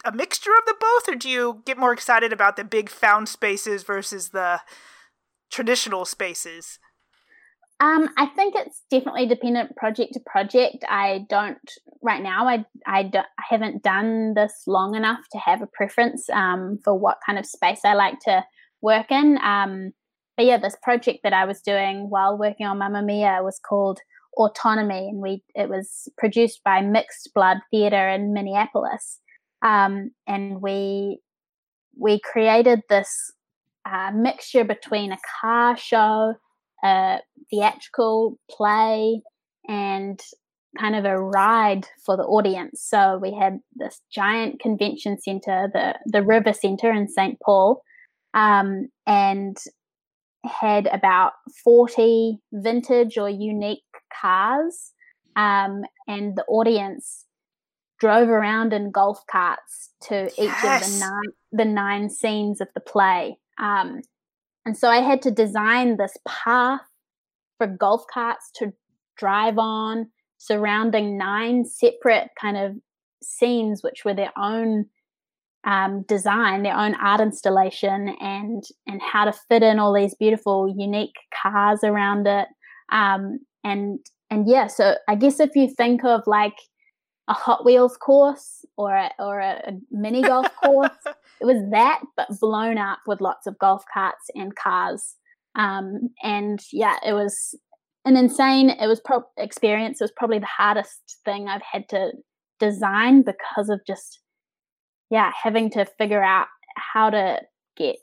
[0.03, 3.29] a mixture of the both or do you get more excited about the big found
[3.29, 4.61] spaces versus the
[5.51, 6.79] traditional spaces
[7.81, 10.85] um, I think it's definitely dependent project to project.
[10.87, 11.57] I don't
[12.03, 12.47] right now.
[12.47, 16.95] I I, don't, I haven't done this long enough to have a preference um, for
[16.95, 18.45] what kind of space I like to
[18.83, 19.39] work in.
[19.43, 19.93] Um,
[20.37, 23.99] but yeah, this project that I was doing while working on Mamma Mia was called
[24.37, 29.19] Autonomy, and we it was produced by Mixed Blood Theatre in Minneapolis,
[29.61, 31.19] um, and we
[31.97, 33.31] we created this
[33.85, 36.35] uh, mixture between a car show,
[36.83, 37.19] a
[37.49, 39.21] theatrical play,
[39.67, 40.19] and
[40.79, 42.81] kind of a ride for the audience.
[42.81, 47.37] So we had this giant convention center, the the River Center in St.
[47.41, 47.81] Paul,
[48.33, 49.57] um, and
[50.45, 51.33] had about
[51.63, 53.83] 40 vintage or unique
[54.21, 54.91] cars,
[55.35, 57.25] um, and the audience
[57.99, 62.81] drove around in golf carts to each of the nine, the nine scenes of the
[62.81, 63.37] play.
[63.59, 64.01] Um,
[64.65, 66.81] and so I had to design this path
[67.57, 68.73] for golf carts to
[69.17, 70.07] drive on,
[70.39, 72.75] surrounding nine separate kind of
[73.21, 74.87] scenes, which were their own
[75.63, 80.73] um, design, their own art installation, and and how to fit in all these beautiful,
[80.75, 82.47] unique cars around it.
[82.91, 83.99] Um, and
[84.29, 86.55] and yeah, so I guess if you think of like
[87.27, 90.91] a Hot Wheels course or a, or a, a mini golf course,
[91.39, 95.15] it was that, but blown up with lots of golf carts and cars.
[95.55, 97.55] Um, and yeah, it was
[98.05, 98.69] an insane.
[98.69, 100.01] It was pro- experience.
[100.01, 102.11] It was probably the hardest thing I've had to
[102.59, 104.19] design because of just
[105.11, 107.41] yeah, having to figure out how to
[107.75, 107.97] get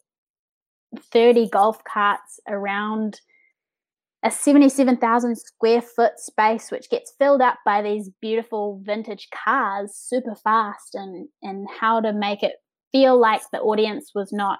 [1.12, 3.20] 30 golf carts around
[4.22, 10.34] a 77,000 square foot space, which gets filled up by these beautiful vintage cars super
[10.34, 12.56] fast, and, and how to make it
[12.92, 14.59] feel like the audience was not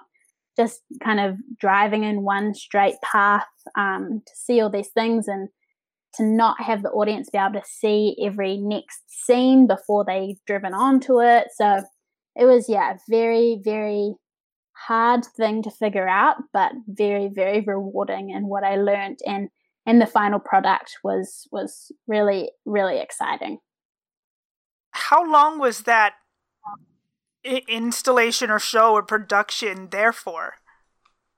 [0.57, 3.47] just kind of driving in one straight path
[3.77, 5.49] um, to see all these things and
[6.15, 10.73] to not have the audience be able to see every next scene before they've driven
[10.73, 11.47] onto it.
[11.55, 11.83] So
[12.35, 14.15] it was, yeah, very, very
[14.87, 19.49] hard thing to figure out, but very, very rewarding and what I learned and
[19.85, 23.57] and the final product was was really, really exciting.
[24.91, 26.13] How long was that
[27.67, 30.55] installation or show or production there for?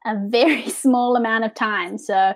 [0.06, 1.98] A very small amount of time.
[1.98, 2.34] So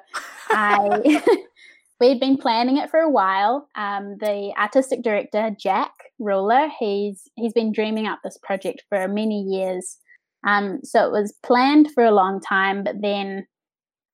[0.50, 1.22] I
[2.00, 3.68] we'd been planning it for a while.
[3.76, 5.92] Um, the artistic director Jack
[6.22, 9.98] Reuler, he's he's been dreaming up this project for many years.
[10.46, 13.48] Um, so it was planned for a long time, but then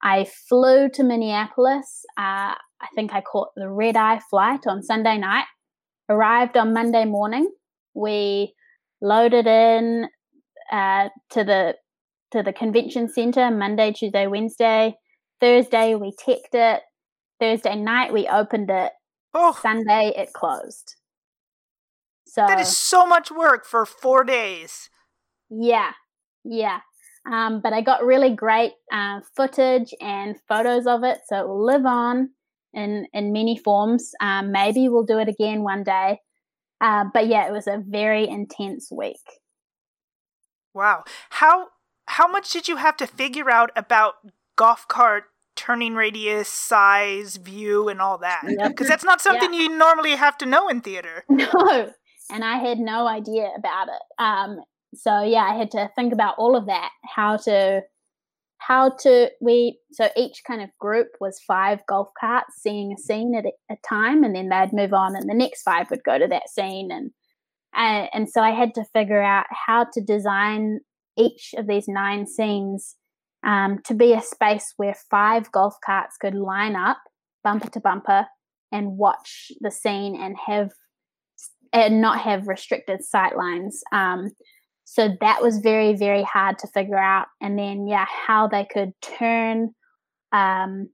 [0.02, 2.06] I flew to Minneapolis.
[2.18, 5.46] Uh, I think I caught the red eye flight on Sunday night.
[6.10, 7.50] Arrived on Monday morning.
[7.94, 8.54] We
[9.02, 10.08] loaded in
[10.72, 11.76] uh, to the
[12.32, 14.96] to the convention center Monday, Tuesday, Wednesday.
[15.40, 16.82] Thursday we teched it.
[17.40, 18.92] Thursday night we opened it.
[19.34, 19.58] Oh.
[19.62, 20.96] Sunday it closed.
[22.28, 24.90] So that is so much work for four days.
[25.50, 25.92] Yeah,
[26.44, 26.80] yeah.
[27.30, 31.66] Um, but I got really great uh, footage and photos of it, so it will
[31.66, 32.30] live on
[32.74, 34.12] in in many forms.
[34.22, 36.20] Um, maybe we'll do it again one day.
[36.80, 39.22] Uh, but yeah, it was a very intense week.
[40.74, 41.04] Wow
[41.42, 41.68] how
[42.08, 44.16] how much did you have to figure out about
[44.56, 45.24] golf cart
[45.56, 48.42] turning radius, size, view, and all that?
[48.46, 48.78] Because yep.
[48.88, 49.62] that's not something yeah.
[49.62, 51.26] you normally have to know in theater.
[51.30, 51.94] No,
[52.32, 54.24] and I had no idea about it.
[54.24, 54.62] Um,
[54.96, 56.90] so yeah, I had to think about all of that.
[57.16, 57.82] How to,
[58.58, 63.34] how to we so each kind of group was five golf carts seeing a scene
[63.36, 66.28] at a time, and then they'd move on, and the next five would go to
[66.28, 67.12] that scene, and
[67.74, 70.80] and, so I had to figure out how to design
[71.18, 72.96] each of these nine scenes
[73.46, 76.98] um, to be a space where five golf carts could line up
[77.44, 78.28] bumper to bumper
[78.72, 80.72] and watch the scene and have
[81.74, 83.82] and not have restricted sight lines.
[83.92, 84.32] Um,
[84.84, 87.28] so that was very very hard to figure out.
[87.40, 89.74] And then yeah, how they could turn
[90.32, 90.90] um,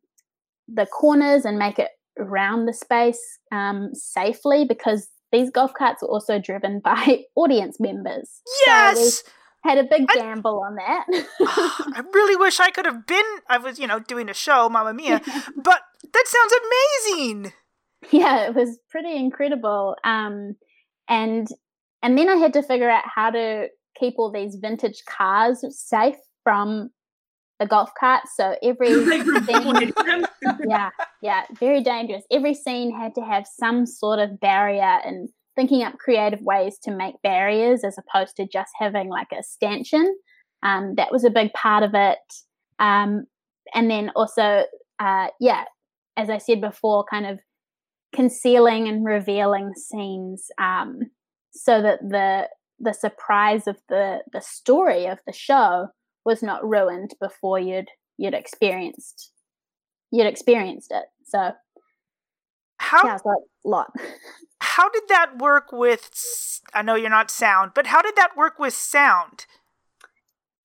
[0.67, 6.09] the corners and make it around the space um, safely because these golf carts were
[6.09, 8.41] also driven by audience members.
[8.65, 9.23] Yes.
[9.23, 9.31] So
[9.63, 11.05] had a big gamble I, on that.
[11.41, 13.25] I really wish I could have been.
[13.49, 15.21] I was, you know, doing a show, Mamma Mia,
[15.55, 15.81] but
[16.13, 16.53] that sounds
[17.09, 17.53] amazing.
[18.11, 19.95] Yeah, it was pretty incredible.
[20.03, 20.55] Um,
[21.09, 21.47] and
[22.03, 23.67] and then I had to figure out how to
[23.99, 26.91] keep all these vintage cars safe from
[27.59, 28.23] the golf cart.
[28.35, 29.91] So every scene,
[30.67, 30.89] yeah,
[31.21, 32.23] yeah, very dangerous.
[32.31, 36.91] Every scene had to have some sort of barrier and thinking up creative ways to
[36.91, 40.15] make barriers as opposed to just having like a stanchion.
[40.63, 42.19] Um, that was a big part of it.
[42.79, 43.25] Um,
[43.73, 44.63] and then also,
[44.99, 45.65] uh, yeah,
[46.15, 47.39] as I said before, kind of
[48.13, 50.99] concealing and revealing scenes um,
[51.51, 52.47] so that the
[52.79, 55.87] the surprise of the the story of the show
[56.25, 59.31] was not ruined before you'd you'd experienced
[60.11, 61.05] you'd experienced it.
[61.25, 61.51] So
[62.79, 63.33] how yeah, so
[63.65, 63.91] lot.
[64.59, 66.09] How did that work with?
[66.73, 69.45] I know you're not sound, but how did that work with sound?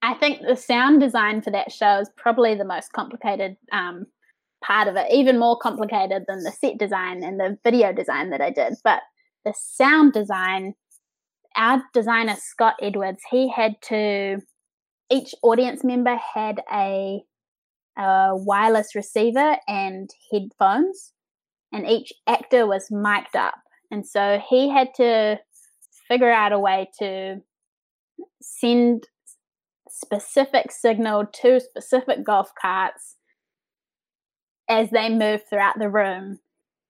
[0.02, 4.06] I think the sound design for that show is probably the most complicated um,
[4.62, 8.40] part of it, even more complicated than the set design and the video design that
[8.40, 8.74] I did.
[8.82, 9.00] But
[9.44, 10.74] the sound design,
[11.56, 14.38] our designer Scott Edwards, he had to
[15.10, 17.22] each audience member had a,
[17.98, 21.12] a wireless receiver and headphones,
[21.70, 23.60] and each actor was mic'd up.
[23.90, 25.38] And so he had to
[26.08, 27.42] figure out a way to
[28.40, 29.04] send
[29.88, 33.16] specific signal to specific golf carts
[34.68, 36.38] as they move throughout the room.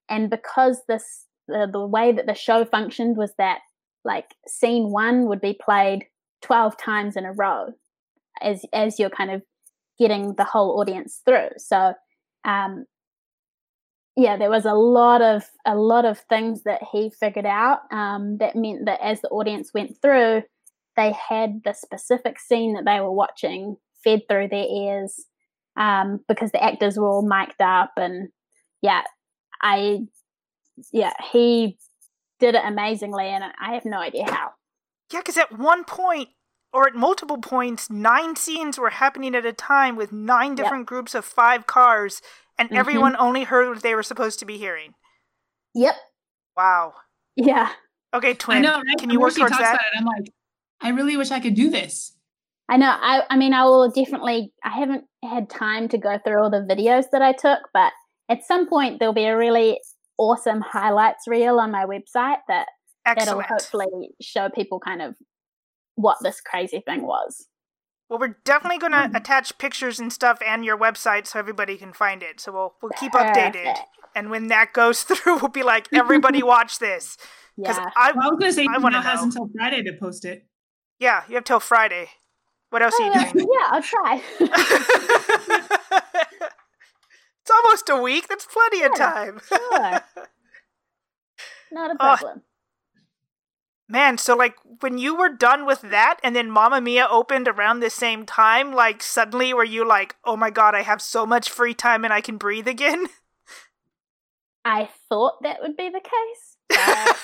[0.09, 3.59] And because this the, the way that the show functioned was that
[4.05, 6.05] like scene one would be played
[6.43, 7.69] 12 times in a row
[8.41, 9.43] as as you're kind of
[9.99, 11.51] getting the whole audience through.
[11.59, 11.95] So
[12.45, 12.87] um,
[14.17, 18.39] yeah, there was a lot of a lot of things that he figured out um,
[18.39, 20.43] that meant that as the audience went through,
[20.97, 25.27] they had the specific scene that they were watching fed through their ears
[25.77, 28.29] um, because the actors were all mic'd up and
[28.81, 29.03] yeah,
[29.63, 30.01] I
[30.93, 31.79] yeah he
[32.41, 34.51] did it amazingly and I have no idea how.
[35.13, 36.31] Yeah, because at one point
[36.73, 40.87] or at multiple points, nine scenes were happening at a time with nine different yep.
[40.87, 42.23] groups of five cars,
[42.59, 42.79] and mm-hmm.
[42.79, 44.95] everyone only heard what they were supposed to be hearing.
[45.75, 45.95] Yep.
[46.57, 46.95] Wow.
[47.37, 47.71] Yeah.
[48.15, 48.59] Okay, twin.
[48.59, 48.99] I know, right?
[48.99, 49.81] Can you work towards that?
[49.97, 50.33] I'm like,
[50.81, 52.13] I really wish I could do this.
[52.73, 52.89] I know.
[52.91, 54.53] I, I mean, I will definitely.
[54.65, 57.93] I haven't had time to go through all the videos that I took, but
[58.31, 59.79] at some point there'll be a really
[60.17, 62.69] awesome highlights reel on my website that
[63.05, 63.41] Excellent.
[63.47, 65.15] that'll hopefully show people kind of
[65.97, 67.47] what this crazy thing was.
[68.09, 69.17] Well, we're definitely going to Mm.
[69.17, 72.41] attach pictures and stuff and your website so everybody can find it.
[72.41, 73.77] So we'll we'll keep updated.
[74.15, 77.19] And when that goes through, we'll be like, everybody watch this.
[77.57, 77.91] Because Yeah.
[77.97, 79.93] I, Well, I was going to say, I I wanna now has until Friday to
[80.01, 80.47] post it.
[80.99, 82.09] yeah, you have till Friday.
[82.73, 83.47] What else are you doing?
[83.53, 84.23] yeah, I'll try.
[84.41, 84.51] it's
[87.55, 88.29] almost a week.
[88.29, 89.43] That's plenty of time.
[89.47, 89.71] sure.
[91.71, 92.43] Not a Oh, problem.
[93.91, 97.81] Man, so like when you were done with that and then Mamma Mia opened around
[97.81, 101.51] the same time, like suddenly were you like, oh my god, I have so much
[101.51, 103.05] free time and I can breathe again?
[104.65, 107.19] I thought that would be the case, but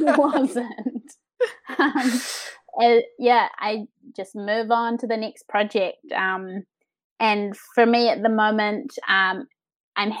[0.08, 1.12] it wasn't.
[1.78, 2.20] Um,
[2.80, 5.98] uh, yeah, I just move on to the next project.
[6.14, 6.64] Um,
[7.18, 9.46] and for me at the moment, um,
[9.96, 10.12] I'm,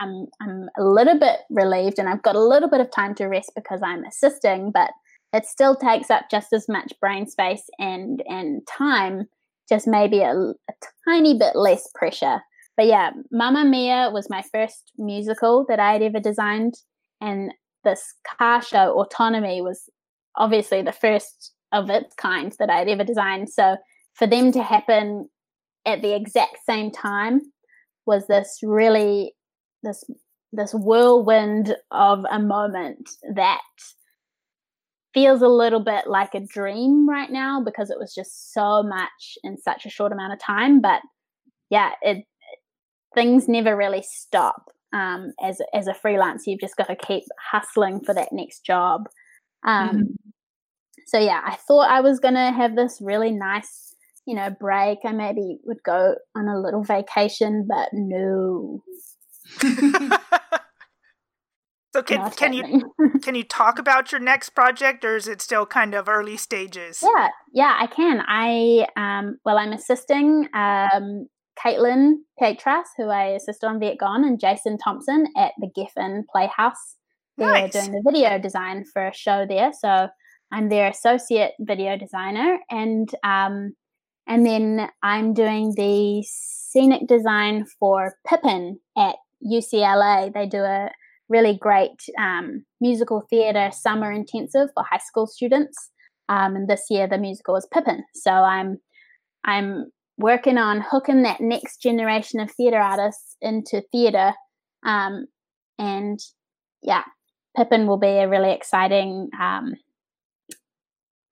[0.00, 3.26] I'm I'm a little bit relieved, and I've got a little bit of time to
[3.26, 4.90] rest because I'm assisting, but
[5.32, 9.26] it still takes up just as much brain space and and time,
[9.68, 10.74] just maybe a, a
[11.08, 12.40] tiny bit less pressure.
[12.76, 16.74] But yeah, Mamma Mia was my first musical that I had ever designed,
[17.20, 17.52] and
[17.84, 19.88] this car show Autonomy was
[20.36, 23.50] obviously the first of its kind that I'd ever designed.
[23.50, 23.76] So
[24.14, 25.28] for them to happen
[25.86, 27.40] at the exact same time
[28.06, 29.34] was this really
[29.82, 30.04] this
[30.52, 33.60] this whirlwind of a moment that
[35.14, 39.36] feels a little bit like a dream right now because it was just so much
[39.44, 41.00] in such a short amount of time but
[41.70, 42.24] yeah it
[43.14, 48.00] things never really stop um, as as a freelancer you've just got to keep hustling
[48.00, 49.08] for that next job
[49.64, 50.31] um, Mhm.
[51.06, 53.94] So yeah i thought i was going to have this really nice
[54.26, 58.82] you know break i maybe would go on a little vacation but no
[61.92, 65.40] so can not can you can you talk about your next project or is it
[65.40, 67.02] still kind of early stages?
[67.02, 68.22] Yeah, yeah, I can.
[68.26, 71.28] I um, well, I'm assisting um,
[71.62, 76.96] Kaitlyn Pietras, who I assist on Vietgon, and Jason Thompson at the Geffen Playhouse.
[77.38, 77.72] They're Nice.
[77.72, 80.08] doing the video design for a show there, so
[80.52, 83.74] I'm their associate video designer, and um,
[84.26, 90.32] and then I'm doing the scenic design for Pippin at UCLA.
[90.32, 90.90] They do a
[91.28, 95.90] really great um, musical theatre summer intensive for high school students.
[96.28, 98.04] Um, and this year the musical is Pippin.
[98.14, 98.78] So I'm
[99.44, 99.86] I'm
[100.18, 104.34] working on hooking that next generation of theatre artists into theatre.
[104.84, 105.26] Um,
[105.78, 106.20] and
[106.82, 107.02] yeah,
[107.56, 109.72] Pippin will be a really exciting um,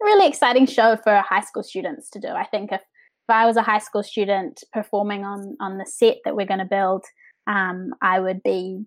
[0.00, 2.28] really exciting show for high school students to do.
[2.28, 6.18] I think if if I was a high school student performing on on the set
[6.24, 7.04] that we're going to build,
[7.46, 8.84] um, I would be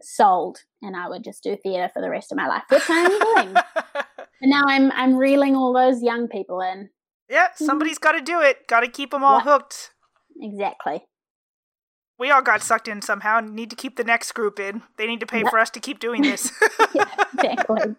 [0.00, 3.08] sold and I would just do theatre for the rest of my life, which I'm
[3.18, 3.54] doing.
[4.40, 6.90] And now I'm I'm reeling all those young people in.
[7.28, 8.68] yeah, somebody's got to do it.
[8.68, 9.42] Got to keep them all Yeah.
[9.42, 9.90] hooked.
[10.40, 11.04] Exactly.
[12.20, 14.82] We all got sucked in somehow and need to keep the next group in.
[14.96, 15.50] They need to pay Yep.
[15.50, 16.52] for us to keep doing this.
[16.94, 17.96] Yeah, exactly.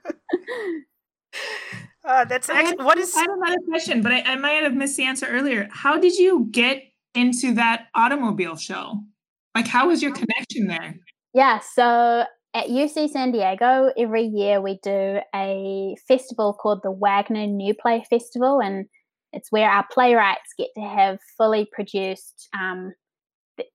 [2.06, 4.74] uh, that's I ex- what is I had another question, but I, I might have
[4.74, 5.68] missed the answer earlier.
[5.72, 6.84] How did you get
[7.14, 9.04] into that automobile show?
[9.56, 10.96] Like, how was your connection there?
[11.34, 12.24] yeah, so
[12.54, 18.04] at UC San Diego, every year we do a festival called the Wagner New Play
[18.10, 18.86] Festival, and
[19.34, 22.94] it's where our playwrights get to have fully produced, um,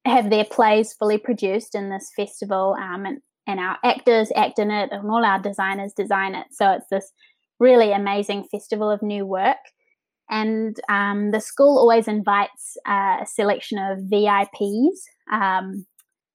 [0.05, 4.71] have their plays fully produced in this festival, um, and, and our actors act in
[4.71, 6.47] it, and all our designers design it.
[6.51, 7.13] So it's this
[7.59, 9.57] really amazing festival of new work.
[10.31, 14.97] And um, the school always invites uh, a selection of VIPs.
[15.31, 15.87] Um,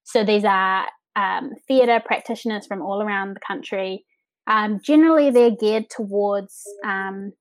[0.03, 4.05] so these are um, theatre practitioners from all around the country.
[4.47, 7.33] Um, generally, they're geared towards um,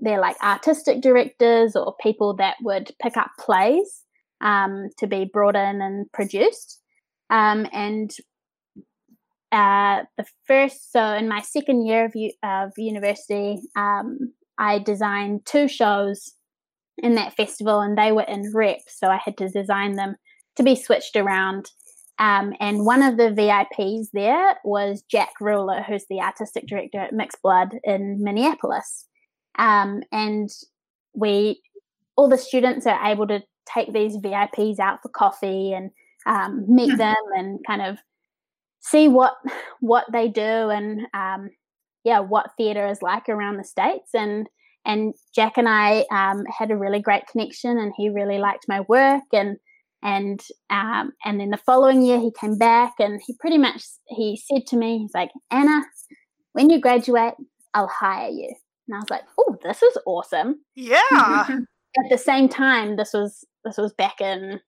[0.00, 4.04] they're like artistic directors or people that would pick up plays
[4.40, 6.80] um, to be brought in and produced.
[7.30, 8.10] And
[9.50, 15.46] uh, the first, so in my second year of, u- of university, um, I designed
[15.46, 16.32] two shows
[16.98, 20.16] in that festival, and they were in rep, so I had to design them
[20.56, 21.70] to be switched around.
[22.18, 27.12] Um, and one of the VIPs there was Jack Reuler, who's the artistic director at
[27.12, 29.06] Mixed Blood in Minneapolis.
[29.56, 30.50] Um, and
[31.14, 31.62] we,
[32.16, 33.42] all the students are able to
[33.72, 35.90] take these VIPs out for coffee and
[36.26, 37.98] um, meet them and kind of
[38.90, 39.34] see what
[39.80, 41.50] what they do and um,
[42.04, 44.10] yeah, what theatre is like around the states.
[44.14, 44.48] And
[44.84, 48.80] and Jack and I um, had a really great connection, and he really liked my
[48.88, 49.58] work, and
[50.02, 54.40] and um, and then the following year he came back, and he pretty much he
[54.50, 55.82] said to me, he's like, Anna,
[56.52, 57.34] when you graduate,
[57.74, 58.54] I'll hire you,
[58.86, 60.64] and I was like, oh, this is awesome.
[60.74, 61.00] Yeah.
[61.98, 64.60] At the same time, this was this was back in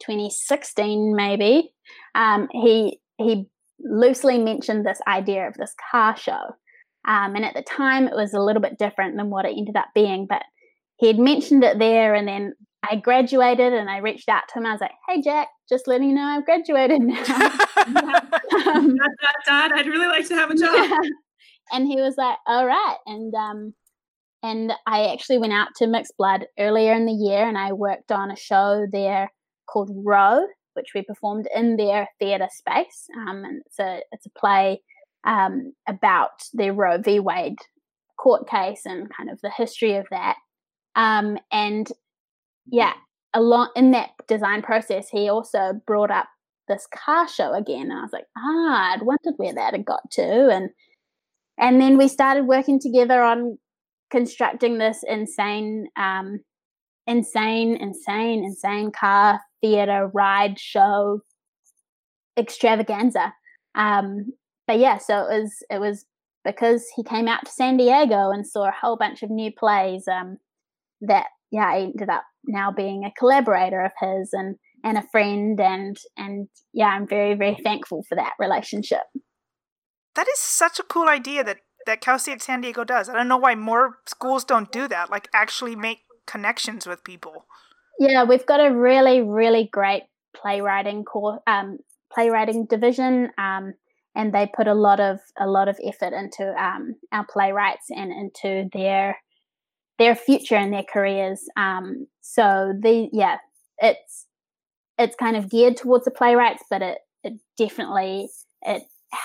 [0.00, 1.72] 2016, maybe.
[2.14, 3.46] Um, he he
[3.80, 6.54] loosely mentioned this idea of this car show.
[7.06, 9.76] Um, and at the time, it was a little bit different than what it ended
[9.76, 10.26] up being.
[10.28, 10.42] But
[10.96, 12.54] he had mentioned it there, and then
[12.90, 14.66] I graduated and I reached out to him.
[14.66, 17.22] I was like, hey, Jack, just letting you know I've graduated now.
[17.22, 18.32] um, dad,
[18.96, 20.70] dad, dad, I'd really like to have a job.
[20.90, 21.10] Yeah.
[21.72, 22.96] And he was like, all right.
[23.06, 23.74] And, um,
[24.42, 28.12] and I actually went out to Mixed Blood earlier in the year and I worked
[28.12, 29.32] on a show there
[29.66, 33.06] called Roe, which we performed in their theatre space.
[33.16, 34.82] Um, and it's a, it's a play
[35.24, 37.20] um, about the Roe v.
[37.20, 37.58] Wade
[38.18, 40.36] court case and kind of the history of that.
[40.96, 41.88] Um, and
[42.66, 42.94] yeah,
[43.32, 46.28] along in that design process, he also brought up
[46.68, 47.90] this car show again.
[47.90, 50.48] And I was like, ah, I'd wondered where that had got to.
[50.50, 50.70] And
[51.58, 53.58] and then we started working together on
[54.10, 56.40] constructing this insane, um,
[57.06, 61.22] insane, insane, insane car theater ride show
[62.36, 63.32] extravaganza.
[63.74, 64.32] Um,
[64.66, 66.04] but yeah, so it was it was
[66.44, 70.06] because he came out to San Diego and saw a whole bunch of new plays
[70.06, 70.38] um,
[71.00, 75.58] that yeah, I ended up now being a collaborator of his and and a friend
[75.60, 79.04] and and yeah, I'm very very thankful for that relationship.
[80.14, 83.08] That is such a cool idea that that Cal State San Diego does.
[83.08, 85.10] I don't know why more schools don't do that.
[85.10, 87.46] Like actually make connections with people.
[87.98, 90.04] Yeah, we've got a really really great
[90.36, 91.78] playwriting core um,
[92.12, 93.30] playwriting division.
[93.38, 93.74] Um,
[94.16, 98.12] and they put a lot of a lot of effort into um, our playwrights and
[98.12, 99.16] into their
[99.98, 101.42] their future and their careers.
[101.56, 103.38] Um, so the yeah,
[103.78, 104.26] it's
[104.98, 108.28] it's kind of geared towards the playwrights, but it it definitely
[108.62, 108.82] it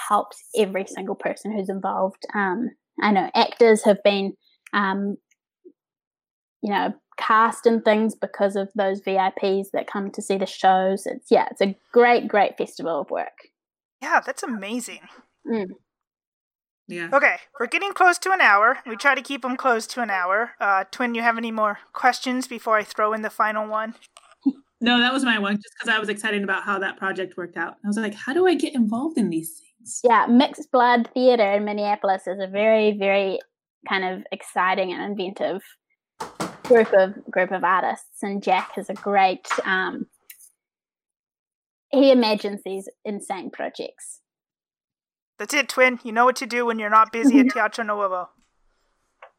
[0.09, 2.23] helps every single person who's involved.
[2.35, 4.33] Um, I know actors have been,
[4.73, 5.17] um,
[6.61, 11.05] you know, cast and things because of those VIPs that come to see the shows.
[11.05, 13.49] It's yeah, it's a great, great festival of work.
[14.01, 15.01] Yeah, that's amazing.
[15.45, 15.67] Mm.
[16.87, 17.09] Yeah.
[17.13, 18.79] Okay, we're getting close to an hour.
[18.87, 20.51] We try to keep them close to an hour.
[20.59, 23.93] Uh, Twin, you have any more questions before I throw in the final one?
[24.81, 27.57] No, that was my one, just because I was excited about how that project worked
[27.57, 27.75] out.
[27.83, 29.99] I was like, how do I get involved in these things?
[30.03, 33.39] Yeah, Mixed Blood Theater in Minneapolis is a very, very
[33.87, 35.61] kind of exciting and inventive
[36.69, 40.07] group of group of artists, and Jack is a great um,
[41.91, 44.21] he imagines these insane projects.
[45.37, 45.99] That's it, twin.
[46.03, 48.29] You know what to do when you're not busy at Teatro Nuevo.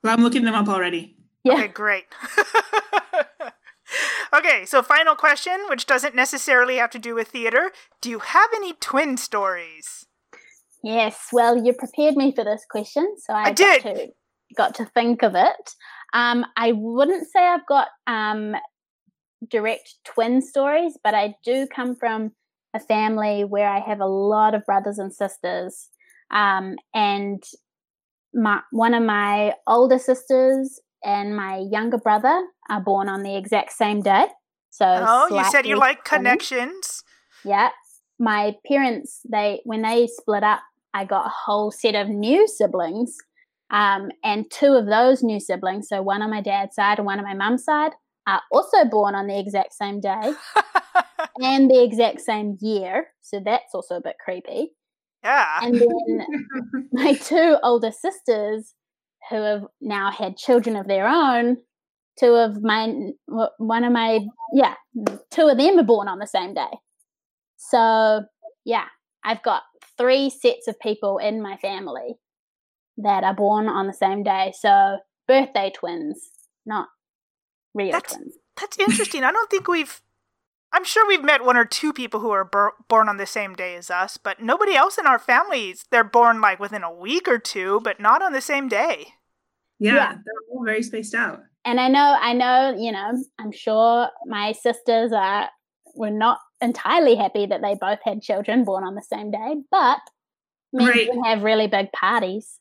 [0.02, 1.16] Well, I'm looking them up already.
[1.44, 1.54] Yeah.
[1.54, 2.04] Okay, great.
[4.34, 7.70] okay, so final question, which doesn't necessarily have to do with theater.
[8.00, 10.06] Do you have any twin stories?
[10.82, 11.28] Yes.
[11.32, 13.82] Well, you prepared me for this question, so I, I did.
[13.82, 14.08] Got to,
[14.56, 15.74] got to think of it.
[16.12, 18.54] Um, I wouldn't say I've got um,
[19.48, 22.32] direct twin stories, but I do come from
[22.74, 25.88] a family where I have a lot of brothers and sisters.
[26.30, 27.42] Um, and
[28.32, 33.72] my, one of my older sisters and my younger brother are born on the exact
[33.72, 34.26] same day.
[34.70, 37.02] So Oh, you said you like connections.
[37.44, 37.70] Yeah.
[38.18, 40.60] My parents, they when they split up,
[40.92, 43.16] I got a whole set of new siblings.
[43.70, 47.18] Um, and two of those new siblings, so one on my dad's side and one
[47.18, 47.92] on my mum's side,
[48.26, 50.32] are also born on the exact same day
[51.40, 53.08] and the exact same year.
[53.20, 54.72] So that's also a bit creepy.
[55.22, 55.60] Yeah.
[55.62, 56.26] And then
[56.92, 58.74] my two older sisters,
[59.28, 61.58] who have now had children of their own,
[62.18, 62.92] two of my,
[63.58, 64.20] one of my,
[64.52, 64.74] yeah,
[65.30, 66.70] two of them are born on the same day.
[67.56, 68.22] So,
[68.64, 68.86] yeah,
[69.24, 69.62] I've got
[69.98, 72.16] three sets of people in my family
[73.02, 74.52] that are born on the same day.
[74.58, 76.30] So, birthday twins,
[76.66, 76.88] not
[77.74, 78.34] real that's, twins.
[78.58, 79.24] That's interesting.
[79.24, 80.00] I don't think we've.
[80.72, 83.54] I'm sure we've met one or two people who are bur- born on the same
[83.54, 85.84] day as us, but nobody else in our families.
[85.90, 89.14] They're born like within a week or two, but not on the same day.
[89.80, 90.12] Yeah, yeah.
[90.12, 91.40] they're all very spaced out.
[91.64, 95.48] And I know, I know, you know, I'm sure my sisters are
[95.94, 99.98] were not entirely happy that they both had children born on the same day, but
[100.72, 101.08] means right.
[101.12, 102.60] we have really big parties.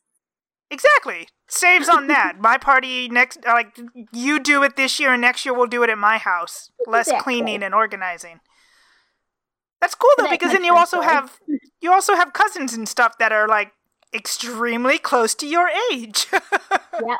[0.70, 1.28] Exactly.
[1.48, 2.34] Saves on that.
[2.40, 3.78] my party next, uh, like
[4.12, 6.70] you do it this year, and next year we'll do it at my house.
[6.86, 7.34] Less exactly.
[7.34, 8.40] cleaning and organizing.
[9.80, 11.38] That's cool though, because then you also have
[11.80, 13.72] you also have cousins and stuff that are like
[14.14, 16.26] extremely close to your age.
[17.06, 17.16] yeah,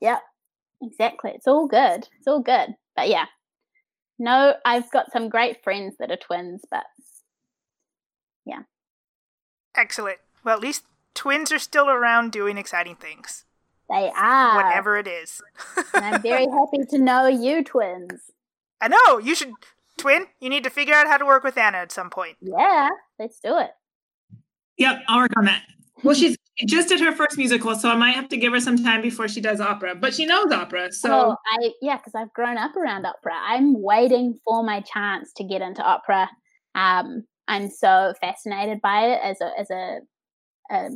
[0.00, 0.18] yeah,
[0.82, 1.32] Exactly.
[1.34, 2.08] It's all good.
[2.18, 2.74] It's all good.
[2.94, 3.26] But yeah.
[4.18, 6.84] No, I've got some great friends that are twins, but
[8.46, 8.62] yeah,
[9.74, 10.18] Excellent.
[10.42, 10.84] Well, at least
[11.16, 13.44] twins are still around doing exciting things,
[13.88, 14.56] they are.
[14.56, 15.40] whatever it is.
[15.94, 18.30] And I'm very happy to know you twins.
[18.80, 19.52] I know you should
[19.98, 20.26] twin.
[20.40, 22.36] You need to figure out how to work with Anna at some point.
[22.40, 23.70] Yeah, let's do it.
[24.78, 25.62] Yep, I'll work on that.
[26.02, 28.82] Well, she's just did her first musical, so I might have to give her some
[28.82, 29.94] time before she does opera.
[29.94, 33.34] But she knows opera, so oh, I yeah, because I've grown up around opera.
[33.34, 36.30] I'm waiting for my chance to get into opera.
[36.74, 39.98] Um, I'm so fascinated by it as a as a,
[40.70, 40.88] a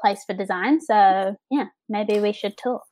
[0.00, 0.80] place for design.
[0.80, 2.82] So yeah, maybe we should talk.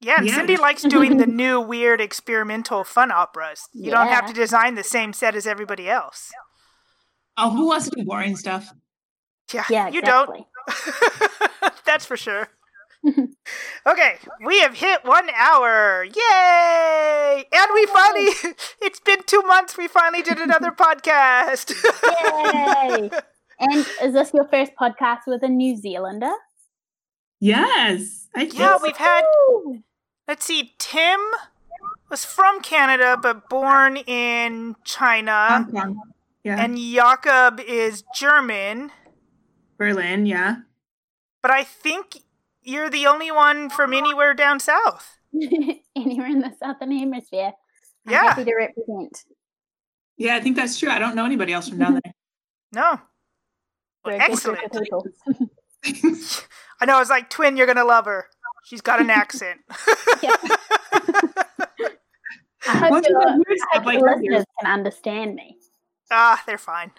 [0.00, 0.36] Yeah, and Yeah.
[0.36, 3.68] Cindy likes doing the new, weird, experimental fun operas.
[3.72, 6.30] You don't have to design the same set as everybody else.
[7.36, 8.72] oh, who wants to do boring stuff?
[9.52, 10.46] Yeah, Yeah, you exactly.
[10.68, 11.74] don't.
[11.86, 12.48] That's for sure.
[13.86, 16.04] okay, we have hit one hour.
[16.04, 17.44] Yay!
[17.52, 18.28] And we finally,
[18.82, 21.72] it's been two months, we finally did another podcast.
[23.02, 23.10] Yay!
[23.60, 26.32] And is this your first podcast with a New Zealander?
[27.40, 29.22] Yes, I think yeah, we've had,
[30.28, 31.20] let's see, Tim
[32.10, 35.46] was from Canada but born in China.
[35.48, 36.00] Hong Kong.
[36.44, 38.90] Yeah, And Jakob is German,
[39.78, 40.26] Berlin.
[40.26, 40.56] Yeah,
[41.42, 42.18] but I think
[42.62, 45.18] you're the only one from anywhere down south.
[45.96, 47.52] Anywhere in the southern hemisphere.
[48.06, 48.22] I'm Yeah.
[48.22, 49.24] happy to represent.
[50.16, 50.88] yeah, I think that's true.
[50.90, 52.12] I don't know anybody else from down there.
[52.72, 53.00] No.
[54.04, 54.42] We're Well, a good
[54.90, 55.14] group
[55.84, 56.46] excellent.
[56.80, 56.96] I know.
[56.96, 58.26] I was like, twin, you're gonna love her.
[58.64, 59.60] She's got an accent.
[62.66, 65.56] I hope Once you your, I hope like your listeners can understand me.
[66.10, 66.92] ah, they're fine.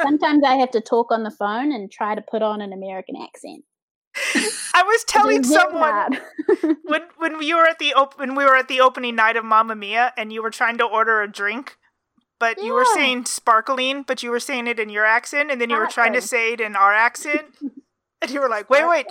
[0.00, 3.16] Sometimes I have to talk on the phone and try to put on an American
[3.20, 3.64] accent.
[4.74, 6.18] I was telling someone
[6.84, 9.44] when when you were at the op- when we were at the opening night of
[9.44, 11.78] Mamma Mia and you were trying to order a drink,
[12.42, 15.70] but you were saying sparkling, but you were saying it in your accent, and then
[15.70, 17.54] you were trying to say it in our accent,
[18.20, 19.06] and you were like, wait, wait,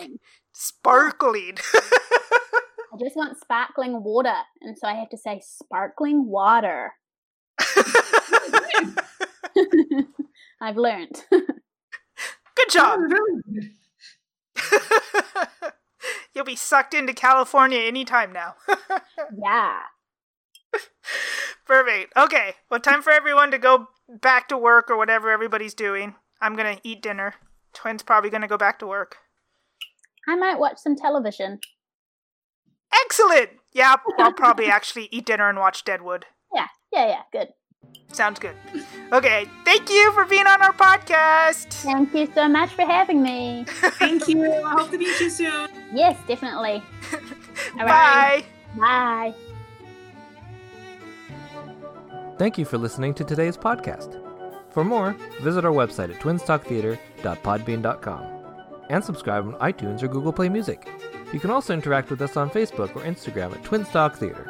[0.51, 1.57] Sparkling.
[1.73, 6.91] I just want sparkling water, and so I have to say sparkling water.
[10.59, 11.23] I've learned.
[11.31, 12.99] Good job.
[16.35, 18.55] You'll be sucked into California anytime now.
[19.41, 19.79] yeah.
[21.71, 22.17] Perfect.
[22.17, 22.55] Okay.
[22.69, 26.15] Well, time for everyone to go back to work or whatever everybody's doing.
[26.41, 27.35] I'm going to eat dinner.
[27.73, 29.19] Twin's probably going to go back to work.
[30.27, 31.61] I might watch some television.
[33.05, 33.51] Excellent.
[33.71, 36.25] Yeah, I'll probably actually eat dinner and watch Deadwood.
[36.53, 37.21] Yeah, yeah, yeah.
[37.31, 37.53] Good.
[38.11, 38.57] Sounds good.
[39.13, 39.47] Okay.
[39.63, 41.67] Thank you for being on our podcast.
[41.69, 43.63] Thank you so much for having me.
[43.67, 44.61] Thank you.
[44.61, 45.69] I hope to meet you soon.
[45.93, 46.83] Yes, definitely.
[47.79, 48.43] All right.
[48.77, 49.33] Bye.
[52.37, 54.21] Thank you for listening to today's podcast.
[54.71, 58.27] For more, visit our website at twinstalktheater.podbean.com
[58.89, 60.87] and subscribe on iTunes or Google Play Music.
[61.33, 64.47] You can also interact with us on Facebook or Instagram at Twinstalk Theater.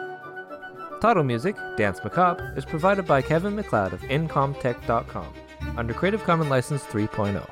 [1.02, 5.34] Title music, Danse Macabre, is provided by Kevin MacLeod of Incompetech.com
[5.78, 7.48] under Creative Commons License 3.0.